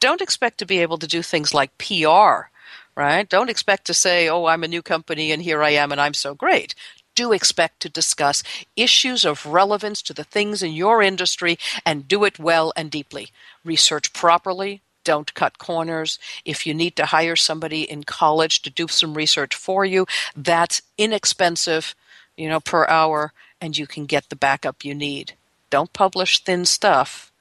don't 0.03 0.21
expect 0.21 0.59
to 0.59 0.67
be 0.67 0.81
able 0.81 0.99
to 0.99 1.07
do 1.07 1.23
things 1.23 1.55
like 1.55 1.79
PR, 1.79 2.51
right? 2.97 3.29
Don't 3.29 3.49
expect 3.49 3.87
to 3.87 3.95
say, 3.95 4.29
oh, 4.29 4.47
I'm 4.47 4.65
a 4.65 4.69
new 4.69 4.83
company 4.83 5.31
and 5.31 5.41
here 5.41 5.63
I 5.63 5.71
am 5.71 5.93
and 5.93 6.01
I'm 6.01 6.13
so 6.13 6.35
great. 6.35 6.75
Do 7.15 7.31
expect 7.31 7.79
to 7.81 7.89
discuss 7.89 8.43
issues 8.75 9.25
of 9.25 9.47
relevance 9.47 10.03
to 10.03 10.13
the 10.13 10.25
things 10.25 10.61
in 10.61 10.73
your 10.73 11.03
industry 11.03 11.57
and 11.87 12.09
do 12.09 12.25
it 12.25 12.41
well 12.41 12.73
and 12.75 12.91
deeply. 12.91 13.29
Research 13.65 14.13
properly, 14.13 14.83
don't 15.05 15.33
cut 15.35 15.59
corners. 15.59 16.19
If 16.45 16.67
you 16.67 16.75
need 16.75 16.97
to 16.97 17.07
hire 17.07 17.37
somebody 17.37 17.83
in 17.89 18.03
college 18.03 18.63
to 18.63 18.71
do 18.71 18.89
some 18.89 19.15
research 19.15 19.55
for 19.55 19.85
you, 19.85 20.07
that's 20.35 20.83
inexpensive, 20.99 21.95
you 22.37 22.49
know, 22.49 22.59
per 22.59 22.87
hour, 22.89 23.33
and 23.61 23.79
you 23.79 23.87
can 23.87 24.07
get 24.07 24.31
the 24.31 24.37
backup 24.37 24.85
you 24.85 24.97
need. 24.97 25.35
Don't 25.71 25.93
publish 25.93 26.41
thin 26.41 26.65
stuff 26.65 27.32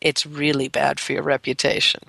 It's 0.00 0.26
really 0.26 0.68
bad 0.68 1.00
for 1.00 1.12
your 1.12 1.22
reputation. 1.22 2.02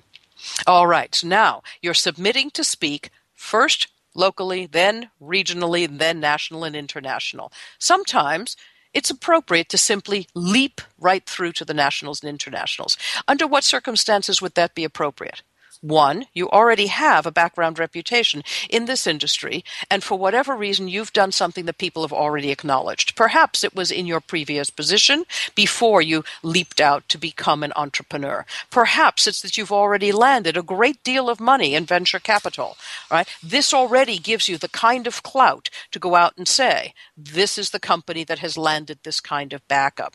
All 0.66 0.86
right, 0.86 1.14
so 1.14 1.26
now 1.26 1.62
you're 1.82 1.94
submitting 1.94 2.50
to 2.52 2.64
speak 2.64 3.10
first 3.34 3.88
locally, 4.14 4.66
then 4.66 5.10
regionally, 5.20 5.86
then 5.98 6.20
national 6.20 6.64
and 6.64 6.74
international. 6.74 7.52
Sometimes 7.78 8.56
it's 8.92 9.10
appropriate 9.10 9.68
to 9.68 9.78
simply 9.78 10.26
leap 10.34 10.80
right 10.98 11.24
through 11.24 11.52
to 11.52 11.64
the 11.64 11.74
nationals 11.74 12.22
and 12.22 12.28
internationals. 12.28 12.96
Under 13.28 13.46
what 13.46 13.64
circumstances 13.64 14.42
would 14.42 14.54
that 14.54 14.74
be 14.74 14.84
appropriate? 14.84 15.42
One, 15.80 16.26
you 16.34 16.50
already 16.50 16.88
have 16.88 17.24
a 17.24 17.32
background 17.32 17.78
reputation 17.78 18.42
in 18.68 18.84
this 18.84 19.06
industry, 19.06 19.64
and 19.90 20.04
for 20.04 20.18
whatever 20.18 20.54
reason, 20.54 20.88
you've 20.88 21.12
done 21.12 21.32
something 21.32 21.64
that 21.64 21.78
people 21.78 22.02
have 22.02 22.12
already 22.12 22.50
acknowledged. 22.50 23.16
Perhaps 23.16 23.64
it 23.64 23.74
was 23.74 23.90
in 23.90 24.06
your 24.06 24.20
previous 24.20 24.68
position 24.68 25.24
before 25.54 26.02
you 26.02 26.22
leaped 26.42 26.80
out 26.80 27.08
to 27.08 27.16
become 27.16 27.62
an 27.62 27.72
entrepreneur. 27.76 28.44
Perhaps 28.70 29.26
it's 29.26 29.40
that 29.40 29.56
you've 29.56 29.72
already 29.72 30.12
landed 30.12 30.56
a 30.56 30.62
great 30.62 31.02
deal 31.02 31.30
of 31.30 31.40
money 31.40 31.74
in 31.74 31.86
venture 31.86 32.18
capital. 32.18 32.76
Right? 33.10 33.28
This 33.42 33.72
already 33.72 34.18
gives 34.18 34.48
you 34.48 34.58
the 34.58 34.68
kind 34.68 35.06
of 35.06 35.22
clout 35.22 35.70
to 35.92 35.98
go 35.98 36.14
out 36.14 36.34
and 36.36 36.46
say, 36.46 36.92
this 37.16 37.56
is 37.56 37.70
the 37.70 37.80
company 37.80 38.22
that 38.24 38.40
has 38.40 38.58
landed 38.58 38.98
this 39.02 39.20
kind 39.20 39.52
of 39.52 39.66
backup. 39.66 40.14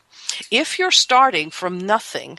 If 0.50 0.78
you're 0.78 0.90
starting 0.90 1.50
from 1.50 1.78
nothing, 1.78 2.38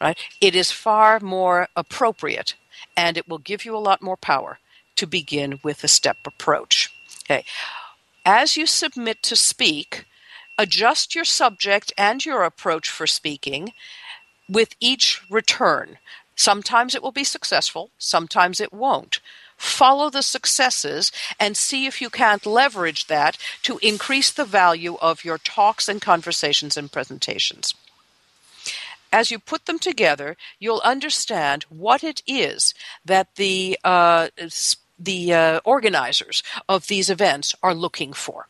right? 0.00 0.18
It 0.40 0.54
is 0.54 0.70
far 0.70 1.20
more 1.20 1.68
appropriate 1.76 2.54
and 2.96 3.16
it 3.16 3.28
will 3.28 3.38
give 3.38 3.64
you 3.64 3.76
a 3.76 3.78
lot 3.78 4.02
more 4.02 4.16
power 4.16 4.58
to 4.96 5.06
begin 5.06 5.60
with 5.62 5.84
a 5.84 5.88
step 5.88 6.18
approach. 6.26 6.90
Okay. 7.24 7.44
As 8.24 8.56
you 8.56 8.66
submit 8.66 9.22
to 9.24 9.36
speak, 9.36 10.06
adjust 10.58 11.14
your 11.14 11.24
subject 11.24 11.92
and 11.96 12.24
your 12.24 12.42
approach 12.42 12.88
for 12.88 13.06
speaking 13.06 13.72
with 14.48 14.74
each 14.80 15.22
return. 15.30 15.98
Sometimes 16.34 16.94
it 16.94 17.02
will 17.02 17.12
be 17.12 17.24
successful, 17.24 17.90
sometimes 17.98 18.60
it 18.60 18.72
won't. 18.72 19.20
Follow 19.56 20.10
the 20.10 20.22
successes 20.22 21.10
and 21.40 21.56
see 21.56 21.86
if 21.86 22.02
you 22.02 22.10
can't 22.10 22.44
leverage 22.44 23.06
that 23.06 23.38
to 23.62 23.78
increase 23.78 24.30
the 24.30 24.44
value 24.44 24.96
of 25.00 25.24
your 25.24 25.38
talks 25.38 25.88
and 25.88 26.02
conversations 26.02 26.76
and 26.76 26.92
presentations 26.92 27.74
as 29.12 29.30
you 29.30 29.38
put 29.38 29.66
them 29.66 29.78
together, 29.78 30.36
you'll 30.58 30.82
understand 30.84 31.64
what 31.64 32.02
it 32.04 32.22
is 32.26 32.74
that 33.04 33.34
the 33.36 33.78
uh, 33.84 34.28
the 34.98 35.32
uh, 35.32 35.60
organizers 35.64 36.42
of 36.68 36.86
these 36.86 37.10
events 37.10 37.54
are 37.62 37.74
looking 37.74 38.12
for. 38.12 38.46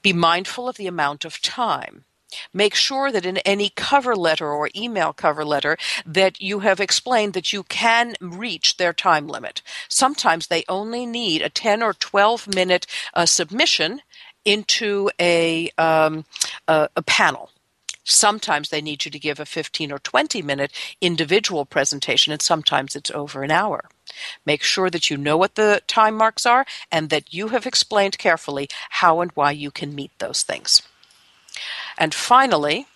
Be 0.00 0.12
mindful 0.12 0.68
of 0.68 0.76
the 0.76 0.86
amount 0.86 1.24
of 1.24 1.40
time. 1.42 2.04
Make 2.52 2.74
sure 2.74 3.12
that 3.12 3.26
in 3.26 3.36
any 3.38 3.68
cover 3.68 4.16
letter 4.16 4.48
or 4.50 4.70
email 4.74 5.12
cover 5.12 5.44
letter 5.44 5.76
that 6.06 6.40
you 6.40 6.60
have 6.60 6.80
explained 6.80 7.34
that 7.34 7.52
you 7.52 7.62
can 7.64 8.14
reach 8.20 8.78
their 8.78 8.94
time 8.94 9.28
limit. 9.28 9.60
Sometimes 9.88 10.46
they 10.46 10.64
only 10.68 11.04
need 11.04 11.42
a 11.42 11.50
10 11.50 11.82
or 11.82 11.92
12 11.92 12.54
minute 12.54 12.86
uh, 13.12 13.26
submission 13.26 14.00
into 14.46 15.10
a, 15.20 15.70
um, 15.76 16.24
a, 16.66 16.88
a 16.96 17.02
panel 17.02 17.50
Sometimes 18.04 18.68
they 18.68 18.80
need 18.80 19.04
you 19.04 19.10
to 19.10 19.18
give 19.18 19.38
a 19.38 19.46
15 19.46 19.92
or 19.92 19.98
20 19.98 20.42
minute 20.42 20.72
individual 21.00 21.64
presentation, 21.64 22.32
and 22.32 22.42
sometimes 22.42 22.96
it's 22.96 23.10
over 23.10 23.42
an 23.42 23.50
hour. 23.50 23.84
Make 24.44 24.62
sure 24.62 24.90
that 24.90 25.10
you 25.10 25.16
know 25.16 25.36
what 25.36 25.54
the 25.54 25.82
time 25.86 26.16
marks 26.16 26.44
are 26.44 26.66
and 26.90 27.10
that 27.10 27.32
you 27.32 27.48
have 27.48 27.66
explained 27.66 28.18
carefully 28.18 28.68
how 28.90 29.20
and 29.20 29.30
why 29.34 29.52
you 29.52 29.70
can 29.70 29.94
meet 29.94 30.10
those 30.18 30.42
things. 30.42 30.82
And 31.96 32.14
finally, 32.14 32.86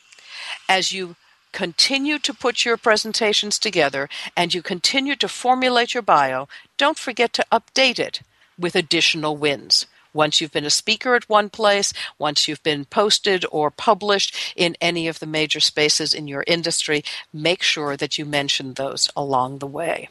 as 0.68 0.92
you 0.92 1.16
continue 1.52 2.18
to 2.18 2.34
put 2.34 2.64
your 2.64 2.76
presentations 2.76 3.58
together 3.58 4.08
and 4.36 4.52
you 4.52 4.62
continue 4.62 5.16
to 5.16 5.28
formulate 5.28 5.94
your 5.94 6.02
bio, 6.02 6.48
don't 6.76 6.98
forget 6.98 7.32
to 7.32 7.46
update 7.50 7.98
it 7.98 8.20
with 8.58 8.74
additional 8.74 9.36
wins. 9.36 9.86
Once 10.16 10.40
you've 10.40 10.52
been 10.52 10.64
a 10.64 10.70
speaker 10.70 11.14
at 11.14 11.28
one 11.28 11.50
place, 11.50 11.92
once 12.18 12.48
you've 12.48 12.62
been 12.62 12.86
posted 12.86 13.44
or 13.52 13.70
published 13.70 14.34
in 14.56 14.74
any 14.80 15.06
of 15.06 15.20
the 15.20 15.26
major 15.26 15.60
spaces 15.60 16.14
in 16.14 16.26
your 16.26 16.42
industry, 16.46 17.04
make 17.32 17.62
sure 17.62 17.96
that 17.96 18.16
you 18.16 18.24
mention 18.24 18.72
those 18.72 19.10
along 19.14 19.58
the 19.58 19.66
way. 19.66 20.08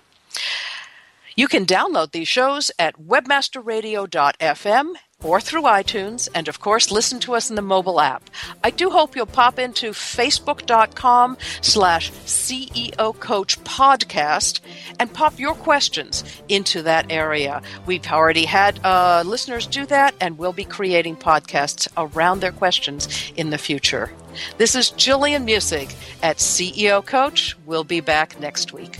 You 1.36 1.48
can 1.48 1.66
download 1.66 2.12
these 2.12 2.28
shows 2.28 2.72
at 2.80 2.96
webmasterradio.fm 2.96 4.94
or 5.24 5.40
through 5.40 5.64
iTunes, 5.64 6.28
and 6.36 6.48
of 6.48 6.60
course, 6.60 6.92
listen 6.92 7.20
to 7.22 7.34
us 7.34 7.50
in 7.50 7.56
the 7.56 7.62
mobile 7.62 8.00
app. 8.00 8.30
I 8.64 8.70
do 8.70 8.90
hope 8.90 9.16
you'll 9.16 9.26
pop 9.26 9.58
into 9.58 9.92
facebook.com 9.92 11.38
slash 11.62 12.12
CEO 12.12 13.20
Coach 13.20 13.60
Podcast 13.64 14.60
and 15.00 15.12
pop 15.14 15.40
your 15.40 15.56
questions 15.56 16.24
into 16.50 16.82
that 16.84 17.12
area. 17.12 17.62
We've 17.86 18.06
already 18.08 18.46
had 18.46 18.80
uh, 18.86 19.24
listeners 19.26 19.68
do 19.68 19.86
that, 19.88 20.14
and 20.20 20.38
we'll 20.38 20.54
be 20.54 20.66
creating 20.66 21.18
podcasts 21.18 21.88
around 21.98 22.42
their 22.42 22.52
questions 22.52 23.32
in 23.36 23.50
the 23.50 23.58
future. 23.58 24.12
This 24.58 24.76
is 24.76 24.92
Jillian 24.92 25.46
Muessig 25.46 25.96
at 26.22 26.38
CEO 26.38 27.06
Coach. 27.06 27.56
We'll 27.66 27.86
be 27.86 28.02
back 28.02 28.40
next 28.40 28.74
week. 28.74 29.00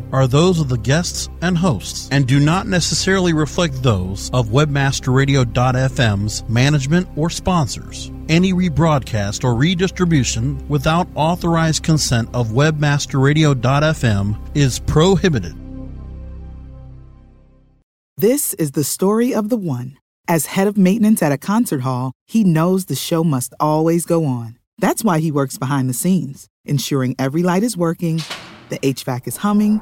are 0.11 0.27
those 0.27 0.59
of 0.59 0.69
the 0.69 0.77
guests 0.77 1.29
and 1.41 1.57
hosts 1.57 2.09
and 2.11 2.27
do 2.27 2.39
not 2.39 2.67
necessarily 2.67 3.33
reflect 3.33 3.81
those 3.81 4.29
of 4.31 4.47
webmasterradio.fm's 4.47 6.49
management 6.49 7.07
or 7.15 7.29
sponsors. 7.29 8.11
Any 8.29 8.53
rebroadcast 8.53 9.43
or 9.43 9.55
redistribution 9.55 10.67
without 10.67 11.07
authorized 11.15 11.83
consent 11.83 12.29
of 12.33 12.49
webmasterradio.fm 12.49 14.55
is 14.55 14.79
prohibited. 14.79 15.55
This 18.17 18.53
is 18.55 18.71
the 18.71 18.83
story 18.83 19.33
of 19.33 19.49
the 19.49 19.57
one. 19.57 19.97
As 20.27 20.45
head 20.45 20.67
of 20.67 20.77
maintenance 20.77 21.23
at 21.23 21.31
a 21.31 21.37
concert 21.37 21.81
hall, 21.81 22.13
he 22.27 22.43
knows 22.43 22.85
the 22.85 22.95
show 22.95 23.23
must 23.23 23.53
always 23.59 24.05
go 24.05 24.25
on. 24.25 24.59
That's 24.77 25.03
why 25.03 25.19
he 25.19 25.31
works 25.31 25.57
behind 25.57 25.89
the 25.89 25.93
scenes, 25.93 26.47
ensuring 26.63 27.15
every 27.17 27.43
light 27.43 27.63
is 27.63 27.75
working, 27.75 28.21
the 28.69 28.79
HVAC 28.79 29.27
is 29.27 29.37
humming, 29.37 29.81